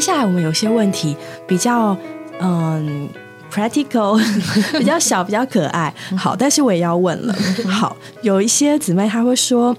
[0.00, 1.14] 接下来我们有些问题
[1.46, 1.94] 比较
[2.40, 3.06] 嗯
[3.52, 4.18] practical，
[4.80, 5.94] 比较小，比较可爱。
[6.16, 7.36] 好，但是我也要问了。
[7.68, 9.76] 好，有一些姊妹她会说，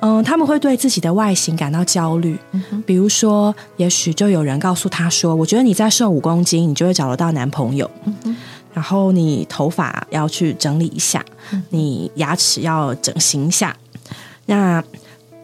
[0.00, 2.38] 嗯，他们会对自己的外形感到焦虑。
[2.84, 7.90] 比如说，也许就有人告诉她说：“我觉得你再瘦五公斤，你就会找得到男朋友。”
[8.74, 11.24] 然后你头发要去整理一下，
[11.70, 13.74] 你牙齿要整形一下。
[14.44, 14.84] 那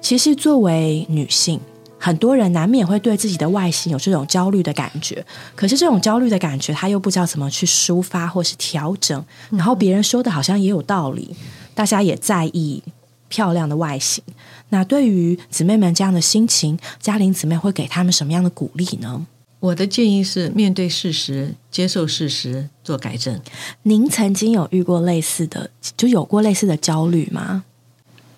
[0.02, 1.58] 其实作为女性，
[1.98, 5.24] 很多人难免会对自己的外形有这种焦虑的感觉。
[5.54, 9.24] 可是这种焦虑的感觉，他又不知道怎么去抒发或是调整。
[9.50, 11.34] 然后别人说的好像也有道理，
[11.74, 12.82] 大家也在意
[13.28, 14.22] 漂亮的外形。
[14.70, 19.26] 那对于姊妹们这样的心情，嘉玲姊妹会给他们什么样的鼓励呢？
[19.60, 23.40] 我的建议是面对事实，接受事实，做改正。
[23.82, 27.64] 您曾经有遇过类似的，就有过类似的焦虑吗？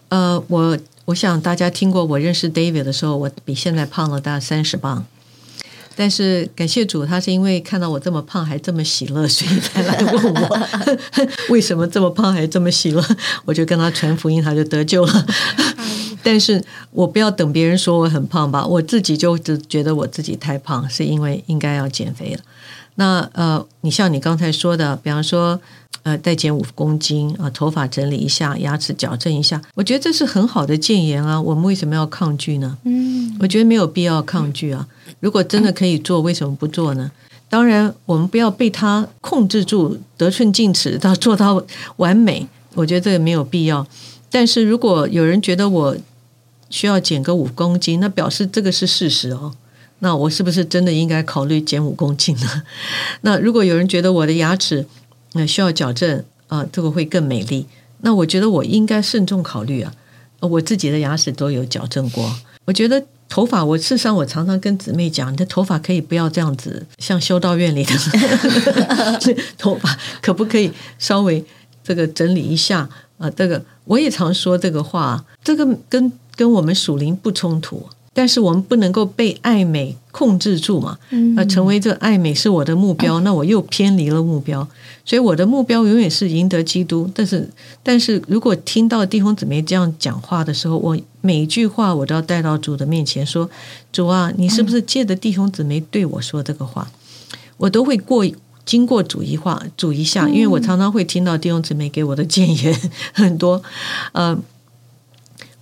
[0.08, 0.78] 呃，我
[1.10, 5.04] 我想大家听过我认识 David 的时候，我比现在胖了大概三十磅。
[5.96, 10.60] 但是感谢主，他是因为看到我这么胖还这么喜乐，所以才来问我
[11.50, 13.04] 为什么这么胖还这么喜乐。
[13.44, 15.26] 我就跟他传福音，他就得救了。
[16.22, 22.40] 但是我不要等别人说我很胖吧，我自己就只觉得我自己太胖，是因为应该要减肥了。
[22.94, 25.60] 那呃，你像你刚才说的，比方说
[26.02, 31.40] 呃，再减五公斤啊，头发整理一下，牙齿矫正一下，我觉得这是很好的建言啊。
[31.40, 32.78] 我们为什么要抗拒呢？
[32.84, 34.86] 嗯，我觉得没有必要抗拒啊。
[35.20, 37.10] 如果真的可以做，为什么不做呢？
[37.48, 41.62] 当然，我们不要被他控制住，得寸进尺到做到
[41.96, 43.86] 完美，我觉得这个没有必要。
[44.30, 45.96] 但是如果有人觉得我，
[46.70, 49.52] 需要减个五公斤，那表示这个是事实哦。
[49.98, 52.62] 那我是不是真的应该考虑减五公斤呢？
[53.22, 54.86] 那如果有人觉得我的牙齿
[55.32, 57.66] 那需要矫正啊，这个会更美丽，
[58.00, 59.92] 那我觉得我应该慎重考虑啊。
[60.40, 62.34] 我自己的牙齿都有矫正过。
[62.64, 67.94] 我觉得头发，我事实上我常常跟姊妹讲，你的头发可以不要这样子，像修道院里的
[69.58, 71.44] 头发，可不可以稍微
[71.84, 72.88] 这个整理一下
[73.18, 73.28] 啊？
[73.30, 76.12] 这个我也常说这个话，这个跟。
[76.36, 80.98] 跟我们属灵不冲突，但是我们不能够被爱美控制住嘛？
[81.36, 84.66] 啊，成为这爱美是我的目标， 那我又偏离了目标。
[85.04, 87.10] 所以我的目标永远是赢得基督。
[87.14, 87.48] 但是，
[87.82, 93.48] 但是如果听到弟兄姊妹这样讲话的时候，我每一句话我都要带到主的面前说
[93.92, 96.90] ：“主啊，你是不是借着弟兄姊妹对我说这个话？”
[97.56, 98.24] 我都会过
[98.64, 102.80] 经过主一话，主一下，因为我常常会听到弟兄姊妹给我的建言
[103.12, 103.62] 很多，
[104.12, 104.38] 呃。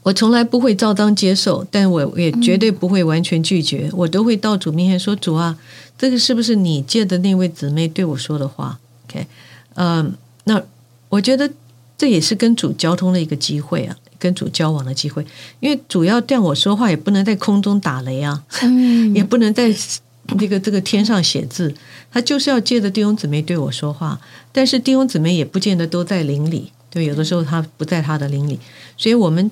[0.05, 3.91] 我从来不会照当接受，但我也绝对不会完全拒绝。
[3.93, 5.59] 我都会到主面前说：“主啊，
[5.99, 9.27] 这个是不是你借的那位姊妹对我说的话？”OK，
[9.75, 10.15] 嗯，
[10.45, 10.63] 那
[11.11, 11.51] 我觉得
[11.99, 15.27] 这也是跟主交通的一个机会啊，跟主交往的机会。
[15.61, 18.43] 因为主要对我说话，也不能在空中打雷啊，
[19.15, 19.75] 也不能在
[20.39, 21.75] 那个这个天上写字，
[22.11, 24.19] 他就是要借着弟兄姊妹对我说话。
[24.53, 28.59] 但是弟兄姊妹也不见得都在灵里，对，有的时候他不在他的灵里，
[28.97, 29.51] 所以我们。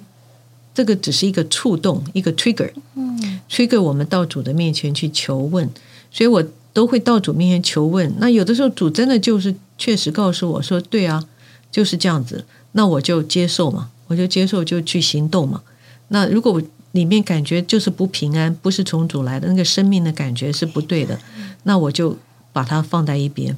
[0.77, 5.67] 这个只是一个触动，一个 trigger，嗯，trigger 我们到主的面前去求问，
[6.11, 6.45] 所以我
[6.75, 8.13] 都会到主面前求问。
[8.19, 11.25] 那有的时候主真的就是确实告诉我说，对啊，
[11.73, 15.63] 就是这样子，那我就接受嘛，我就接受就去行动嘛。
[16.09, 16.63] 那如果我
[16.93, 21.19] 里面感觉就是不平安，不是从主来的那个生命的感觉是不对的，
[21.63, 22.19] 那我就
[22.53, 23.57] 把它放在一边。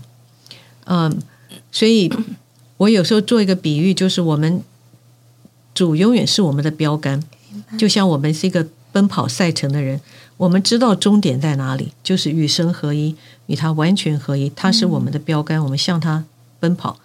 [0.84, 1.20] 嗯，
[1.72, 2.08] 所以
[2.76, 4.62] 我有时候做一个比喻，就是我们。
[5.78, 7.22] 主永远是我们的标杆，
[7.78, 10.00] 就像我们是一个奔跑赛程的人，
[10.36, 13.14] 我们知道终点在哪里，就是与神合一，
[13.46, 16.24] 与他完全合一，他是我们的标杆，我们向他
[16.58, 16.98] 奔跑。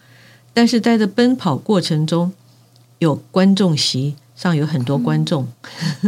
[0.55, 2.33] 但是在这奔跑过程中，
[2.97, 5.47] 有观众席上有很多观众，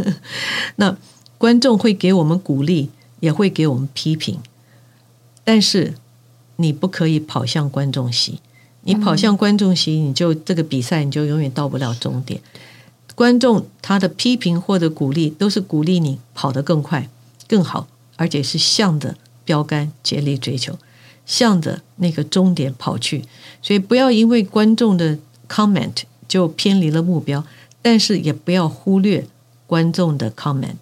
[0.74, 0.96] 那
[1.38, 4.40] 观众会给我们鼓励，也会给我们批评，
[5.44, 5.94] 但是
[6.56, 8.40] 你不可以跑向观众席。
[8.86, 12.40] 你跑向观众席，你就这个比赛你就永远到不了终点。
[13.16, 17.08] 观众他的批评或者鼓励，都是鼓励你跑得更快、
[17.48, 20.78] 更好，而且是向着标杆竭力追求，
[21.26, 23.24] 向着那个终点跑去。
[23.60, 25.18] 所以不要因为观众的
[25.48, 27.42] comment 就偏离了目标，
[27.82, 29.26] 但是也不要忽略
[29.66, 30.76] 观众的 comment，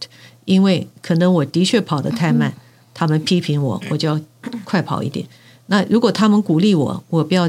[0.45, 2.53] 因为可能我的确跑得太慢，
[2.93, 4.21] 他们批评我，我就要
[4.65, 5.27] 快跑一点。
[5.69, 7.49] 那如果他们鼓励我，我不要。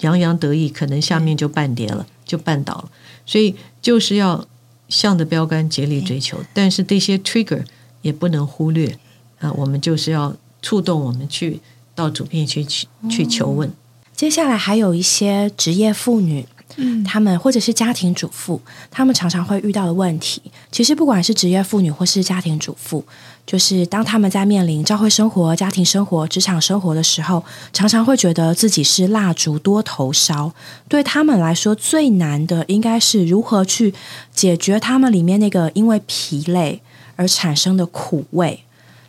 [0.00, 2.90] 洋洋得意，可能下面就半跌了，就绊倒了。
[3.24, 4.44] 所以就是要
[4.88, 7.64] 向着标杆竭力追求，但是这些 trigger
[8.00, 8.98] 也不能忽略
[9.38, 9.52] 啊。
[9.52, 11.60] 我们就是要触动我们去
[11.94, 13.72] 到主编去去去求问。
[14.14, 16.46] 接下来还有一些职业妇女，
[16.76, 18.60] 嗯，他们或者是家庭主妇，
[18.90, 23.04] 他们常常会遇到的问题，其实不管是职业妇女或是家庭主妇，
[23.44, 27.42] 就是当他们在面临教会生活、家庭生活、职场生活的时候，
[27.72, 30.52] 常常会觉得自己是蜡烛多头烧。
[30.88, 33.92] 对他们来说，最难的应该是如何去
[34.32, 36.80] 解决他们里面那个因为疲累
[37.16, 38.62] 而产生的苦味。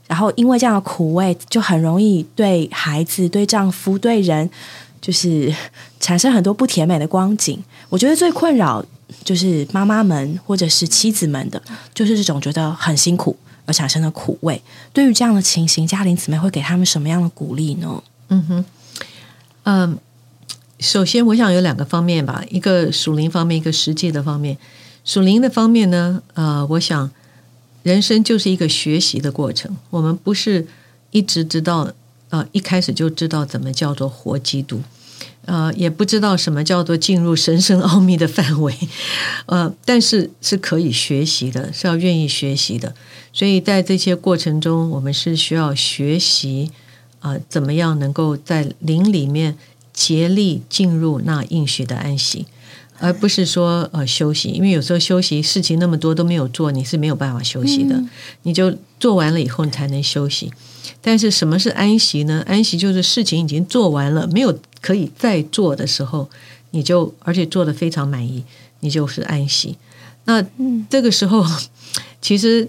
[0.07, 4.47] 然后，因为这样的苦味，就很容易对孩子、对丈夫、对人，
[4.99, 5.51] 就是
[5.99, 7.63] 产生很多不甜美的光景。
[7.89, 8.83] 我觉得最困扰
[9.23, 11.61] 就是妈妈们或者是妻子们的，
[11.93, 13.35] 就是这种觉得很辛苦
[13.65, 14.61] 而产生的苦味。
[14.91, 18.03] 对于这样的情形，家庭姊妹会给他们什么样的鼓励呢？
[18.29, 18.65] 嗯哼，
[19.63, 19.97] 嗯，
[20.79, 24.57] 首先我想有两个方面吧，一个属灵方面，一个实际的方面。
[25.03, 27.11] 属灵的方面呢，呃，我想。
[27.83, 30.65] 人生就是一个学习的过程，我们不是
[31.11, 31.91] 一直知道，
[32.29, 34.81] 呃，一开始就知道怎么叫做活基督，
[35.45, 38.73] 呃，也不知道什么叫做进入神圣奥秘的范围，
[39.47, 42.95] 呃，但是是可以学习的，是要愿意学习的。
[43.33, 46.71] 所以在这些过程中，我们是需要学习
[47.19, 49.57] 啊，怎么样能够在灵里面
[49.91, 52.45] 竭力进入那应许的安息。
[52.99, 58.01] 而不是说呃休息，因为有时候休息事情那么多都没有做，你是没有办法休息的。
[58.43, 60.49] 你就做完了以后，你才能休息。
[61.01, 62.43] 但是什么是安息呢？
[62.47, 66.29] 安息就是事情已经做完了，没有可以再做的时候，
[66.71, 68.43] 你就而且做的非常满意，
[68.81, 69.77] 你就是安息。
[70.25, 70.45] 那
[70.89, 71.45] 这个时候，
[72.21, 72.67] 其实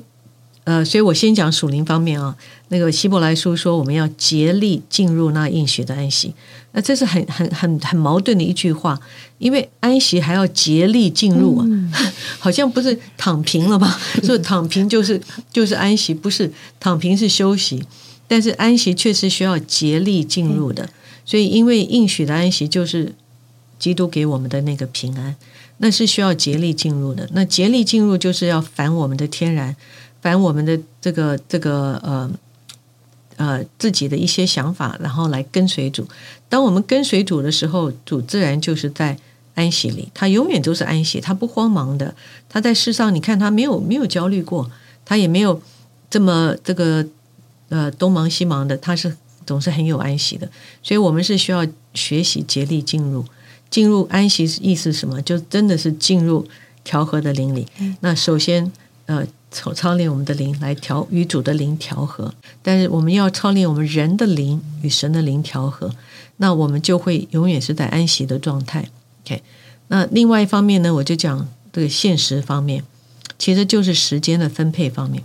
[0.63, 2.37] 呃，所以我先讲属灵方面啊。
[2.69, 6.35] 那个希伯来书说，我们要竭力进入那应许的安息。
[6.73, 8.99] 那这是很很很很矛盾的一句话，
[9.39, 11.67] 因为安息还要竭力进入啊，
[12.41, 14.01] 好像不是躺平了吧？
[14.25, 15.21] 说躺平就是
[15.53, 16.51] 就是安息，不是
[16.81, 17.85] 躺平是休息，
[18.27, 20.89] 但是安息确实需要竭力进入的。
[21.25, 23.15] 所以，因为应许的安息就是
[23.79, 25.37] 基督给我们的那个平安，
[25.79, 27.29] 那是需要竭力进入的。
[27.33, 29.77] 那竭力进入就是要反我们的天然，
[30.21, 32.31] 反我们的这个这个呃。
[33.37, 36.07] 呃，自己的一些想法，然后来跟随主。
[36.49, 39.19] 当我们跟随主的时候，主自然就是在
[39.57, 42.15] 安息里，他永远都是安息，他不慌忙的。
[42.49, 44.71] 他在世上，你看他没有没有焦虑过，
[45.05, 45.61] 他也没有
[46.09, 47.05] 这么这个
[47.71, 50.49] 呃东忙西忙的，他是总是很有安息的。
[50.83, 53.25] 所以，我们是需要学习竭力进入
[53.71, 55.21] 进入安息，意思什么？
[55.23, 56.47] 就真的是进入
[56.83, 57.67] 调和的灵里。
[58.01, 58.71] 那首先，
[59.07, 59.27] 呃。
[59.55, 65.89] 操操练我们的灵来调与主的灵调和，但是我们要操练我们人的灵与神的灵调和，
[66.39, 68.89] 那我们就会永远是在安息的状态。
[69.25, 69.41] OK，
[69.87, 72.83] 那另外一方面呢，我就讲这个现实方面，
[73.39, 75.23] 其实就是时间的分配方面。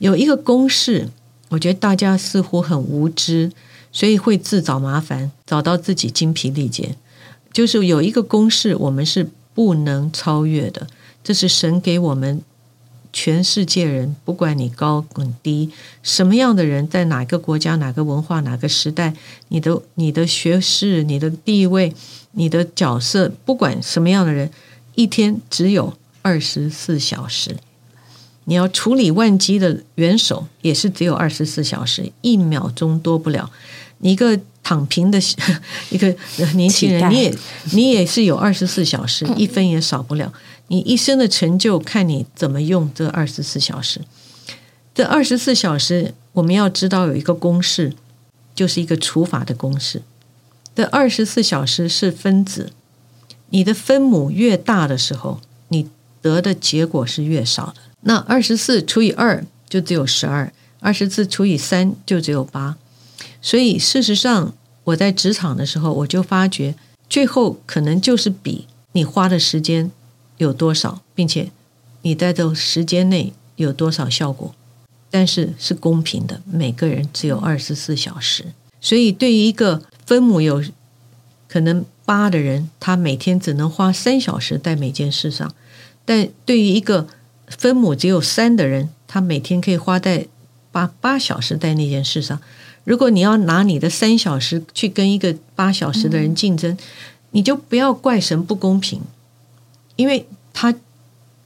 [0.00, 1.08] 有一个公式，
[1.50, 3.52] 我觉得大家似乎很无知，
[3.92, 6.96] 所以会自找麻烦，找到自己精疲力竭。
[7.52, 10.86] 就是有一个公式，我们是不能超越的，
[11.22, 12.42] 这是神给我们。
[13.12, 15.68] 全世界人，不管你高跟低，
[16.00, 19.12] 什么样的人，在哪个国家、哪个文化、哪个时代，
[19.48, 21.92] 你的、你的学识、你的地位、
[22.30, 24.48] 你的角色，不管什么样的人，
[24.94, 25.92] 一天只有
[26.22, 27.56] 二十四小时。
[28.44, 33.50] 你要处理万机的元首，也是只有二十四小时，一秒钟多不了。
[33.98, 35.20] 你一个躺平的
[35.90, 36.14] 一个
[36.54, 37.34] 年轻人，你也
[37.72, 40.32] 你也是有二十四小时， 一分也少不了。
[40.68, 44.00] 你一生的成就，看你怎么用这二十四小时。
[44.94, 47.92] 这二十四小时，我们要知道有一个公式，
[48.54, 50.02] 就是一个除法的公式。
[50.74, 52.72] 这二十四小时是分子，
[53.50, 55.88] 你的分母越大的时候，你
[56.22, 57.89] 得的结果是越少的。
[58.02, 62.76] 那二十四除以二就只有十二，二十四除以三就只有八。
[63.42, 64.54] 所以事实上，
[64.84, 66.74] 我在职场的时候，我就发觉，
[67.08, 69.90] 最后可能就是比你花的时间。
[70.38, 71.50] 有多少，并且
[72.00, 74.54] 你在这时间内有多少效果？
[75.10, 78.46] 但是是公平的，每个人只有二十四小时。
[78.80, 80.64] 所以对于一个分母有
[81.46, 85.46] 可能八的人，他每天只能花三小时在每件事上；
[86.06, 87.06] 但对于一个
[87.50, 90.26] 分母只有三的人，他每天可以花在
[90.72, 92.40] 八八小时在那件事上。
[92.84, 96.76] 如果你要拿你的三小时去跟一个八小时的人竞争，
[97.32, 99.02] 你就不要怪神不公平。
[99.96, 100.74] 因为他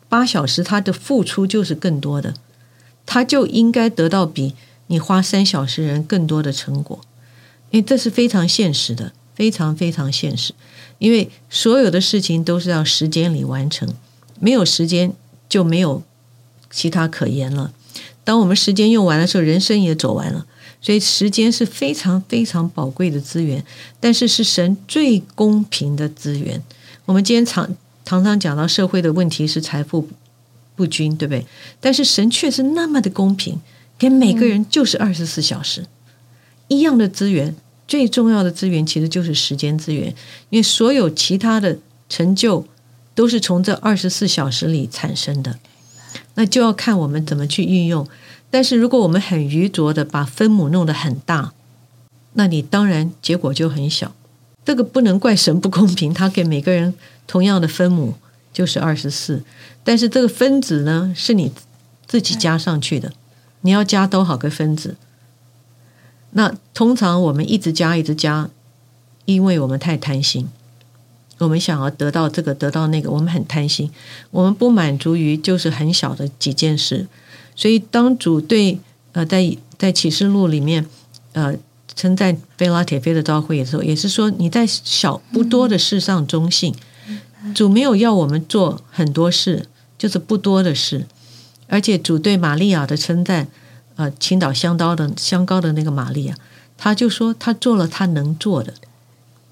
[0.09, 2.35] 八小时他的付出就是更多的，
[3.05, 4.55] 他就应该得到比
[4.87, 7.01] 你花三小时人更多的成果，
[7.71, 10.55] 因为这是非常现实的，非常非常现实。
[10.99, 13.93] 因为所有的事情都是要时间里完成，
[14.39, 15.13] 没有时间
[15.55, 16.03] 就没有
[16.69, 17.73] 其他可言了。
[18.25, 20.45] 当我们时间用完的时候，人生也走完了。
[20.81, 23.65] 所以时间是非常非常宝贵的资源，
[24.01, 26.61] 但是是神最公平的资源。
[27.05, 27.71] 我们今天常
[28.05, 30.09] 常常讲到社会的问题是财富
[30.75, 31.47] 不均，对不对？
[31.81, 33.61] 但是神却是那么的公平，
[33.97, 35.87] 给每个人就是二十四小时
[36.67, 37.55] 一样的资源。
[37.87, 40.09] 最重要的资源其实就是时间资源，
[40.51, 42.67] 因为所有其他的成就
[43.15, 45.59] 都是从这二十四小时里产生的。
[46.35, 48.07] 那就要看我们怎么去运用。
[48.51, 51.53] 但是如果我们很愚拙的把分母弄得很大，
[52.35, 54.13] 那你当然结果就很小。
[54.65, 56.95] 这个不能怪神不公平，他给每个人
[57.27, 58.15] 同样的分母
[58.53, 59.43] 就是二十四，
[59.83, 61.53] 但是这个分子呢是你
[62.07, 63.13] 自己加上去的，
[63.61, 64.97] 你要加多少个分子？
[66.31, 68.49] 那通常我们一直加一直加，
[69.25, 70.49] 因为我们太贪心，
[71.45, 73.89] 我们想要得到这个得到那个，我们很贪心，
[74.31, 77.07] 我们不满足于就是很小的几件事，
[77.55, 78.81] 所以当主对
[79.13, 80.85] 呃在在启示录里面
[81.35, 81.55] 呃。
[81.97, 86.75] 称赞菲拉铁菲的召会的时候，也是说你在小不多的事上忠信。
[87.55, 91.07] 主没有要我们做很多事，就是不多的事。
[91.69, 93.47] 而且主对玛利亚的称赞，
[93.95, 96.35] 呃，倾倒香刀的香膏的那个玛利亚，
[96.77, 98.75] 他就说他做了他能做的，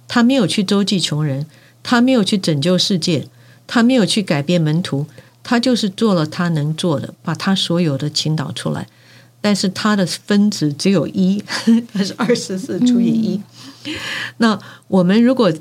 [0.09, 1.47] 他没有去周济穷人，
[1.83, 3.27] 他没有去拯救世界，
[3.67, 5.07] 他没有去改变门徒，
[5.43, 8.87] 他就是做了他能做的，把他所有的倾倒出来。
[9.41, 11.43] 但是他的分子只有一，
[11.93, 13.43] 它是二十四除以一。
[14.37, 15.53] 那我们如果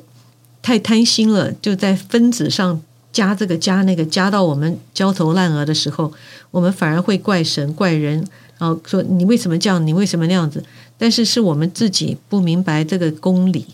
[0.61, 2.79] 太贪心了，就在分子上
[3.11, 6.13] 加这个加那个，加到我们焦头烂额的时候，
[6.51, 8.23] 我们反而会怪神怪人，
[8.59, 10.63] 然后说你为什么这样，你为什么那样子？
[10.99, 13.65] 但是是我们自己不明白这个公理，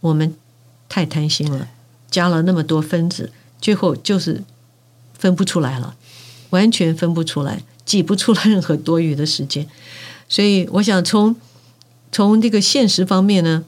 [0.00, 0.34] 我们
[0.90, 1.68] 太贪心了，
[2.10, 4.42] 加了那么多分子，最后就是
[5.14, 5.96] 分不出来了，
[6.50, 7.62] 完全分不出来。
[7.86, 9.66] 挤不出来任何多余的时间，
[10.28, 11.34] 所以我想从
[12.12, 13.64] 从这个现实方面呢，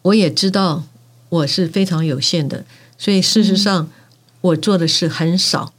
[0.00, 0.84] 我也知道
[1.28, 2.64] 我是非常有限的，
[2.96, 3.90] 所以事实上
[4.40, 5.74] 我做的事很少，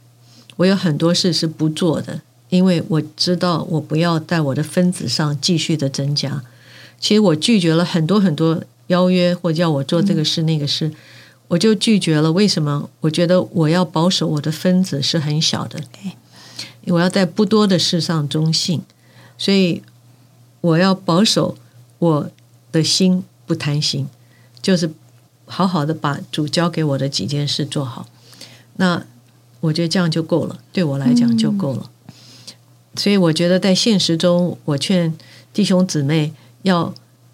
[0.58, 6.44] 我有很多事是不做的，因为我知道我不要在我的分子上继续的增加。
[7.00, 10.92] 其实我拒绝了很多很多邀约，或叫我做这个事那个事，
[11.48, 12.32] 我就拒绝了。
[12.32, 12.90] 为什么？
[13.00, 15.80] 我觉得我要保守我的分子是很小的。
[16.86, 18.82] 我要在不多的事上忠信，
[19.38, 19.82] 所以
[20.60, 21.56] 我要保守
[21.98, 22.30] 我
[22.72, 24.08] 的心不贪心，
[24.60, 24.90] 就是
[25.46, 28.08] 好好的把主交给我的几件事做好。
[28.76, 29.04] 那
[29.60, 31.88] 我觉得这样就够了，对我来讲就够了。
[32.96, 35.16] 所以我觉得在现实中，我劝
[35.52, 36.92] 弟兄姊妹要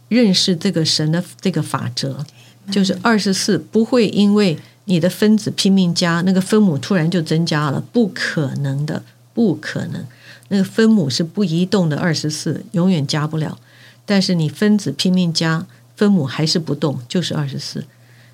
[0.08, 2.24] 认识这个神的这个法则，
[2.70, 9.02] 就是二十四不会因为你的分子拼命加，那个分母突然就增加了，不可能的。
[9.34, 10.04] 不可能，
[10.48, 13.56] 那个分母是不移动的，二十四永远加不了。
[14.04, 17.84] 但是你分子拼命加，分母还是不动，就是二十四。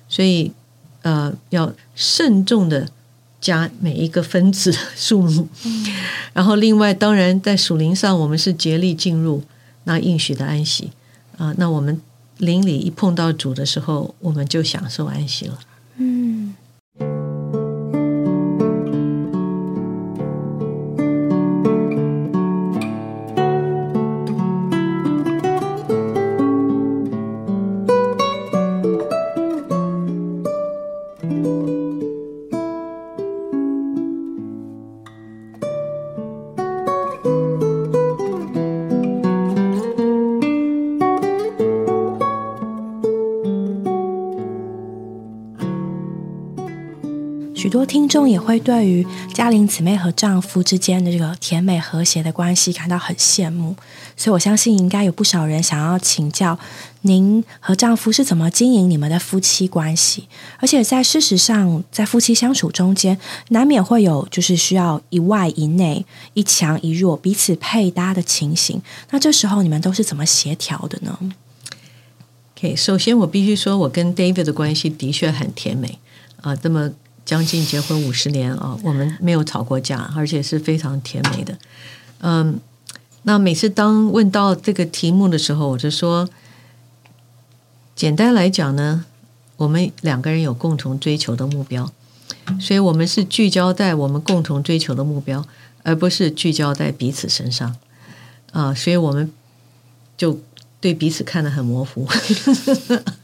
[0.09, 0.51] 所以，
[1.03, 2.89] 呃，要慎重的
[3.39, 5.47] 加每一个分子数目。
[6.33, 9.43] 然后，另外，当然在属灵上，我们是竭力进入
[9.83, 10.89] 那应许的安息
[11.37, 11.53] 啊。
[11.57, 12.01] 那我们
[12.37, 15.59] 邻里一碰到主的时候，我们就享受安息了。
[48.15, 53.75] 众也会对于嘉玲姊妹和丈夫之间的这个甜美和谐的关系感到很羡慕，
[54.15, 56.57] 所以我相信应该有不少人想要请教
[57.01, 60.29] 您和丈夫是怎么经营你们的夫妻关系。
[60.59, 63.19] 而且在事实上，在夫妻相处中间，
[63.49, 66.05] 难免会有就是需要一外一内、
[66.35, 68.81] 一强一弱、彼此配搭的情形。
[69.09, 71.19] 那这时候你们都是怎么协调的呢
[72.55, 75.99] ？OK，首先我必须说，我跟 David 的关系的确很甜美
[76.39, 76.89] 啊，这么。
[77.25, 81.57] 将近结婚五十年啊，我们没有吵过架，而且是非常甜美的。
[82.19, 82.59] 嗯，
[83.23, 86.29] 那每次当问到这个题目的时候，我就说，
[87.95, 89.05] 简单来讲呢，
[89.57, 91.91] 我们两个人有共同追求的目标，
[92.59, 95.43] 所以我们是聚焦在我们共同追求的目标，
[95.81, 97.75] 而不是聚焦在彼此身上
[98.51, 99.31] 啊，所以我们
[100.15, 100.39] 就
[100.79, 102.07] 对彼此看得很模糊，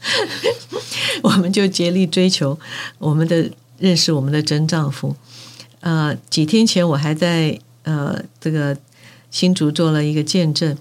[1.22, 2.58] 我们就竭力追求
[2.98, 3.48] 我们的。
[3.82, 5.16] 认识我们的真丈夫，
[5.80, 8.76] 呃，几天前我还在呃这个
[9.28, 10.76] 新竹做了一个见证，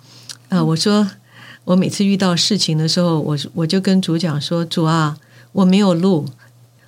[0.49, 1.09] 啊，我说
[1.63, 5.17] 我每次遇到事情的时候，我我就跟主讲说，主啊，
[5.53, 6.27] 我没有路，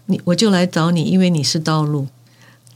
[0.05, 2.08] 你我就来找你，因为你是道路，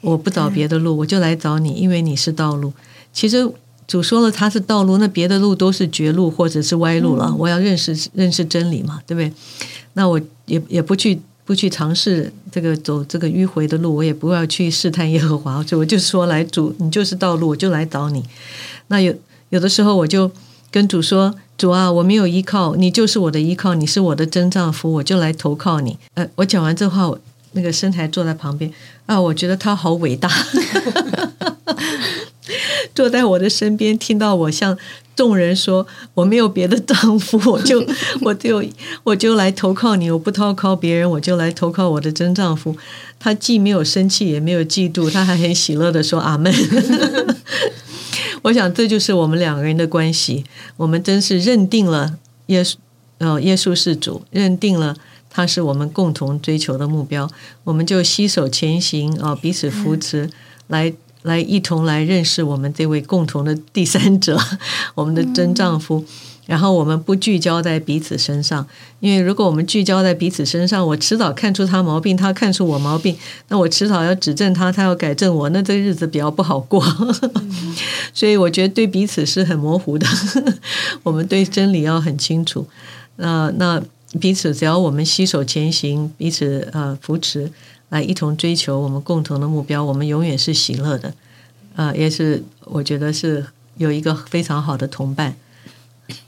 [0.02, 2.74] 我不找别的路，我就来找你，因为你是道路。
[3.14, 3.48] 其实
[3.86, 7.32] 主说了他是道路，那别的路都是绝路或者是歪路了。
[7.38, 9.32] 我要认识认识真理嘛，对不对？
[9.94, 18.24] 那我也也不去不去尝试这个走这个迂回的路，我也不要去试探耶和华，所以我就说来主，你就是道路，我就来找你。
[18.90, 19.16] 那有
[19.50, 20.30] 有的时候我就
[20.70, 21.34] 跟主说。
[21.58, 25.98] 主啊，我没有依靠，你就是我的依靠，你是我的真丈夫，我就来投靠你。
[26.14, 27.12] 呃，我讲完这话，
[27.54, 28.72] 那个身材坐在旁边
[29.08, 30.30] 啊，我觉得他好伟大，
[32.94, 34.78] 坐在我的身边，听到我向
[35.16, 37.86] 众人说我没有别的丈夫，我就
[38.22, 38.64] 我就
[39.04, 42.76] 我就来投靠你，我不投靠别人，我就来投靠我的真丈夫。
[43.20, 46.54] 他既没有生气，也没有嫉妒，他还很喜乐的说阿门。
[48.44, 50.46] 我想这就是我们两个人的关系。
[50.78, 52.76] 我们真是认定了耶稣，
[53.18, 54.96] 呃，耶稣是主，认定了
[55.32, 57.28] 他是我们共同追求的目标，
[57.64, 60.30] 我们就携手前行啊，彼此扶持，
[60.68, 60.94] 来
[61.28, 64.40] 来一同来认识我们这位共同的第三者，
[64.96, 66.04] 我们的真丈夫。
[66.48, 68.66] 然后我们不聚焦在彼此身上，
[69.02, 73.14] 因为如果我们聚焦在彼此身上，我迟早看出他毛病，他看出我毛病，
[73.50, 76.82] 那我迟早要指正他，他要改正我，那这日子比较不好过。
[78.16, 80.08] 所以我觉得对彼此是很模糊的，
[81.04, 82.66] 我们对真理要很清楚。
[83.18, 83.84] 那那
[84.22, 87.52] 彼此只要我们携手前行，彼此呃扶持，
[87.90, 91.14] 来一同追求我们共同的目标，我们永远是喜乐的。
[91.76, 93.46] 呃，也是我觉得是
[93.78, 95.36] 有一个非常好的同伴。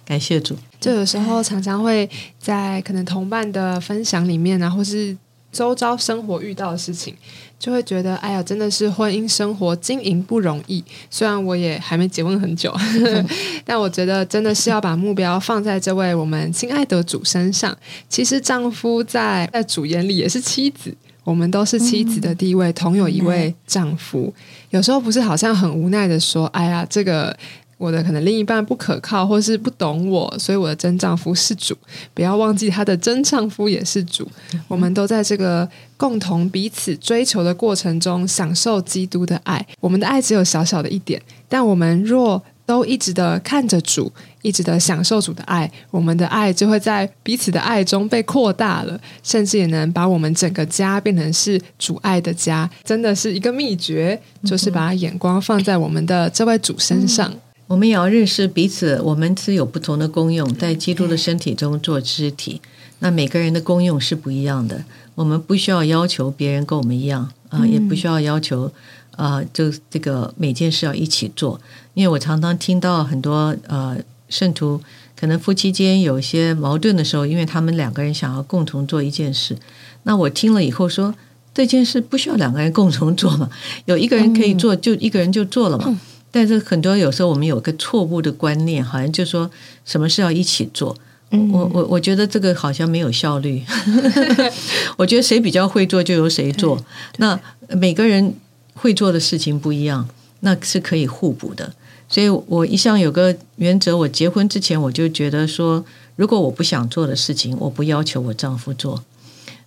[0.06, 0.56] 感谢主。
[0.80, 5.16] 就有时候常常会在可能同伴的分享里面啊，或是
[5.52, 7.16] 周遭生活遇到的事情，
[7.58, 10.84] 就会觉得哎呀，真的是婚姻生活经营不容易。
[11.10, 12.74] 虽然我也还没结婚很久，
[13.66, 17.76] 但我觉得真的是要把目标放在这位我们亲爱的主身上。
[18.08, 24.34] 其实丈夫在在主眼里也是妻子，我们都是妻子的地位，同有一位丈夫。
[24.70, 27.36] 有时候不是好像很无奈的说，哎呀，这个。
[27.80, 31.74] 我的可能另一半不可靠，或是不懂我，所以我的真丈夫是主。
[32.14, 34.30] 不要忘记，他的真丈夫也是主。
[34.68, 39.66] 我们都在这个共同彼此追求的过程中，享受基督的爱。
[39.80, 52.70] 我们的爱只有小小的一点，但我们若都一直的看着主，一直的享受主的爱，我们的爱就会在彼此的爱中被扩大了，甚至也能把我们整个家变成是主爱的家。
[52.84, 57.34] 真的是一个秘诀，就是把眼光放在我们的这位主身上。
[57.68, 62.62] 我们也要认识彼此，我们是有不同的功用，在基督的身体中做肢体。
[63.00, 64.84] 那每个人的功用是不一样的，
[65.16, 68.72] 我们不需要要求别人跟我们一样啊，也不需要要求
[69.12, 71.62] 啊，就这个每件事要一起做。
[71.94, 73.96] 因为我常常听到很多呃
[74.30, 74.82] 圣徒，
[75.20, 79.58] 可能夫妻间有一些矛盾的时候，因为他们两个人想要共同做一件事。
[80.04, 81.14] 那我听了以后说，
[81.54, 83.50] 这件事不需要两个人共同做嘛，
[83.86, 86.00] 有一个人可以做，就一个人就做了嘛。
[86.32, 89.50] 但是很多有时候我们有个错误的观念，好像就说
[89.84, 90.96] 什么事要一起做。
[91.32, 93.64] 我我我觉得这个好像没有效率。
[94.98, 96.84] 我觉得谁比较会做就由谁做。
[97.18, 97.40] 那
[97.70, 98.34] 每个人
[98.74, 100.08] 会做的事情不一样，
[100.40, 101.74] 那是可以互补的。
[102.10, 109.04] 所以我一向有个原则，我结婚之前我就觉得说，如果我不想做的事情，我不要求我丈夫做。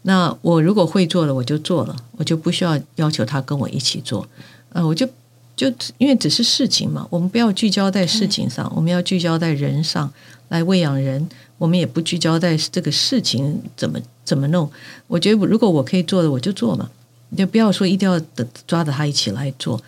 [0.02, 4.28] 那我如果会做了，我就做了，我就不需要要求他跟我一起做。
[4.72, 5.08] 呃，我就。
[5.54, 10.10] 就因为只是事情嘛，我们不要聚焦在事情上，我们要聚焦在人上
[10.48, 11.28] 来喂养人。
[11.58, 14.68] 我们也不聚焦在这个事情怎么怎么弄。
[15.06, 16.88] 我觉得如果我可以做的，我就做嘛。
[17.36, 19.80] 就不要说一定要等抓着他一起来做。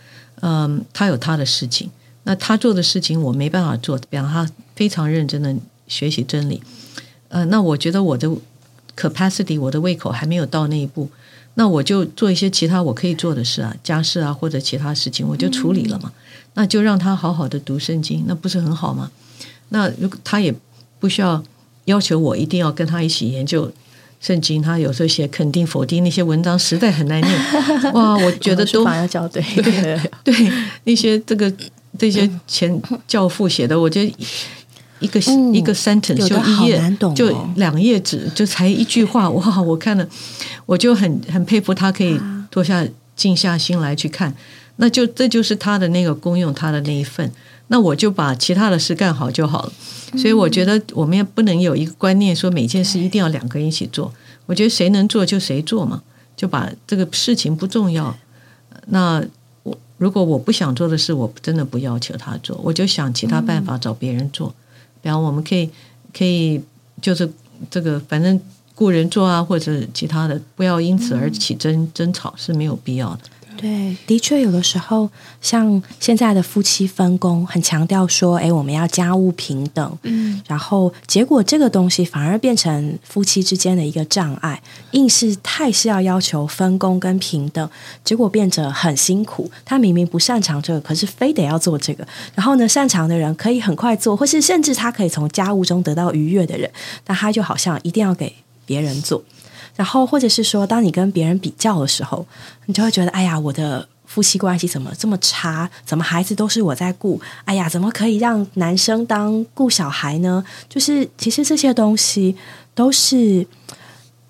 [0.42, 1.90] 嗯，他有他的事情，
[2.24, 3.98] 那他做的事情我没办法做。
[4.10, 5.54] 比方他非常认真的
[5.86, 6.62] 学习真理，
[7.28, 8.28] 呃，那我觉得我的
[8.96, 11.08] capacity，我的胃口还没有到那一步。
[11.56, 16.12] 那我就做一些其他我可以做的事啊，家事啊或者其他事情，我就处理了嘛。
[16.54, 19.10] 那就让他好好的读圣经，那不是很好吗？
[19.68, 20.54] 那如果他也
[20.98, 21.42] 不需要
[21.84, 23.70] 要求我一定要跟他一起研究
[24.20, 27.92] 圣经，他有时候写肯定否定那些文章实在很难念。
[27.92, 29.42] 哇，我觉得都 要校对
[30.24, 30.52] 对
[30.84, 31.52] 那些这个
[31.98, 34.16] 这些前教父写的，我觉得。
[35.00, 35.20] 一个
[35.52, 39.60] 一个 sentence 就一页，就两页纸，就才一句话， 哇！
[39.60, 40.08] 我看了，
[40.64, 42.18] 我就很很佩服他，可以
[42.50, 44.34] 脱下静下心来去看。
[44.76, 47.30] 那就这就是他的那个功用，他的那一份。
[47.66, 49.72] 那我就把其他的事干好就好了。
[50.16, 54.10] 所以我觉得我们也不能有一个观念说每件事一定要两个人一起做。
[54.46, 56.02] 我觉得谁能做就谁做嘛，
[56.34, 58.16] 就把这个事情不重要。
[58.86, 59.26] 那我
[60.04, 64.54] 如果我不想做的事，我真的不要求他做，我就想其他办法找别人做。
[65.00, 65.70] 然后我们可以
[66.12, 66.60] 可以
[67.00, 67.26] 就是
[67.70, 68.38] 这个，反正
[68.74, 73.20] 雇人做啊，或者其他的，不要因此而起争争吵是没有必要的。
[73.64, 75.08] 对，的确，有的时候
[75.40, 87.70] 像现在的夫妻分工，很强调说，哎，我们要家务平等，嗯，然后结果这个东西反而变成夫妻之间的一个障碍，硬是太是要要求分工跟平等，
[88.04, 89.50] 结果变得很辛苦。
[89.64, 92.06] 他明明不擅长这个，可是非得要做这个。
[92.34, 96.70] 然后呢，擅长的人可以很快做，或是甚至他可以从家务中得到愉悦的人，
[97.06, 98.30] 那他就好像一定要给
[98.66, 99.24] 别人做。
[99.76, 102.24] 然后，或者是说，当你跟别人比较的时候，
[102.66, 105.68] 你就会觉得，哎呀，我的夫妻关系怎么这么差？
[105.84, 107.20] 怎么孩子都是我在顾？
[107.44, 110.44] 哎呀，怎么可以让男生当顾小孩呢？
[110.68, 112.36] 就是其实这些东西
[112.72, 113.44] 都是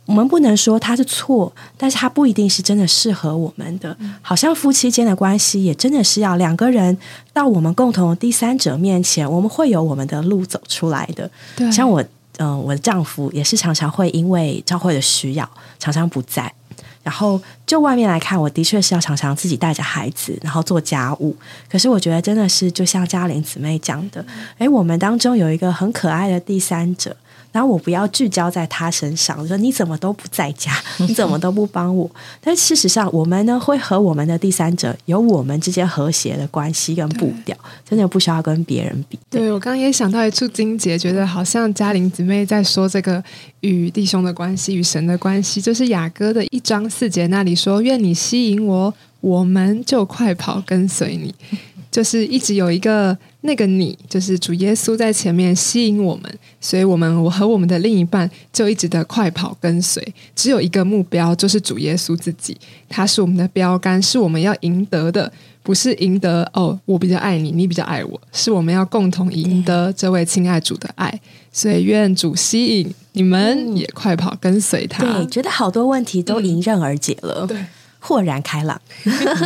[0.07, 3.95] 我们不能说它是错，但是它不一定是真的适合我们的。
[4.23, 6.97] 好像夫妻间的关系也真的是要两个人
[7.35, 11.31] 到我们共同的第三者面前，我们会有我们的路走出来的。
[11.71, 12.03] 像我。
[12.39, 16.53] 嗯，我的丈夫也是常常会因为教会的需要，常常不在。
[17.03, 21.37] 然后就外面来看，我的确是要常常自己带着孩子，然后做家务。
[21.69, 24.25] 可是我觉得真的是，就像嘉玲姊妹讲的，
[24.57, 27.15] 诶，我们当中有一个很可爱的第三者。
[27.55, 32.11] 然后我不要聚焦在他身上，我说你怎么都不在家，你怎么都不帮我？
[32.41, 37.57] 但事实上，我们呢会和我们的第三者有我们之间和谐的关系跟步调，
[37.89, 39.17] 真的不需要跟别人比。
[39.31, 43.23] 对我刚刚也想到一处金节，觉得好像嘉玲姊妹在说这个
[43.61, 51.33] 与弟兄的关系、与神的关系，就是雅歌的一章四节那里说：“愿你吸引我，我们就快跑跟随你。”
[51.95, 60.05] 就是一直有一个那个你，就是主耶稣在前面吸引我们，所以我们我和我们的另一半就一直的快跑跟随，
[60.35, 62.57] 只有一个目标，就是主耶稣自己，
[62.89, 71.21] 他是我们的标杆，是我们要赢得的，不是赢得哦，我比较爱你，你比较爱我，是我们要共同赢得这位亲爱主的爱，
[71.53, 77.65] 所以愿主吸引你们也快跑跟随他，对，觉得好多问题都迎刃而解了，对，
[78.01, 78.81] 豁然开朗。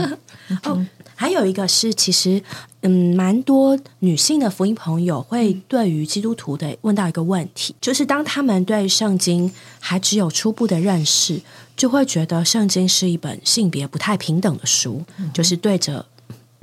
[0.64, 0.86] 哦。
[1.20, 2.40] 还有一个是，其实
[2.82, 11.40] 嗯，蛮多女性的福音朋友会对于基督徒的问到一个问题，就是当他们对圣经还只有初步的认识，
[11.76, 15.02] 就会觉得圣经是一本性别不太平等的书，
[15.34, 16.06] 就是对着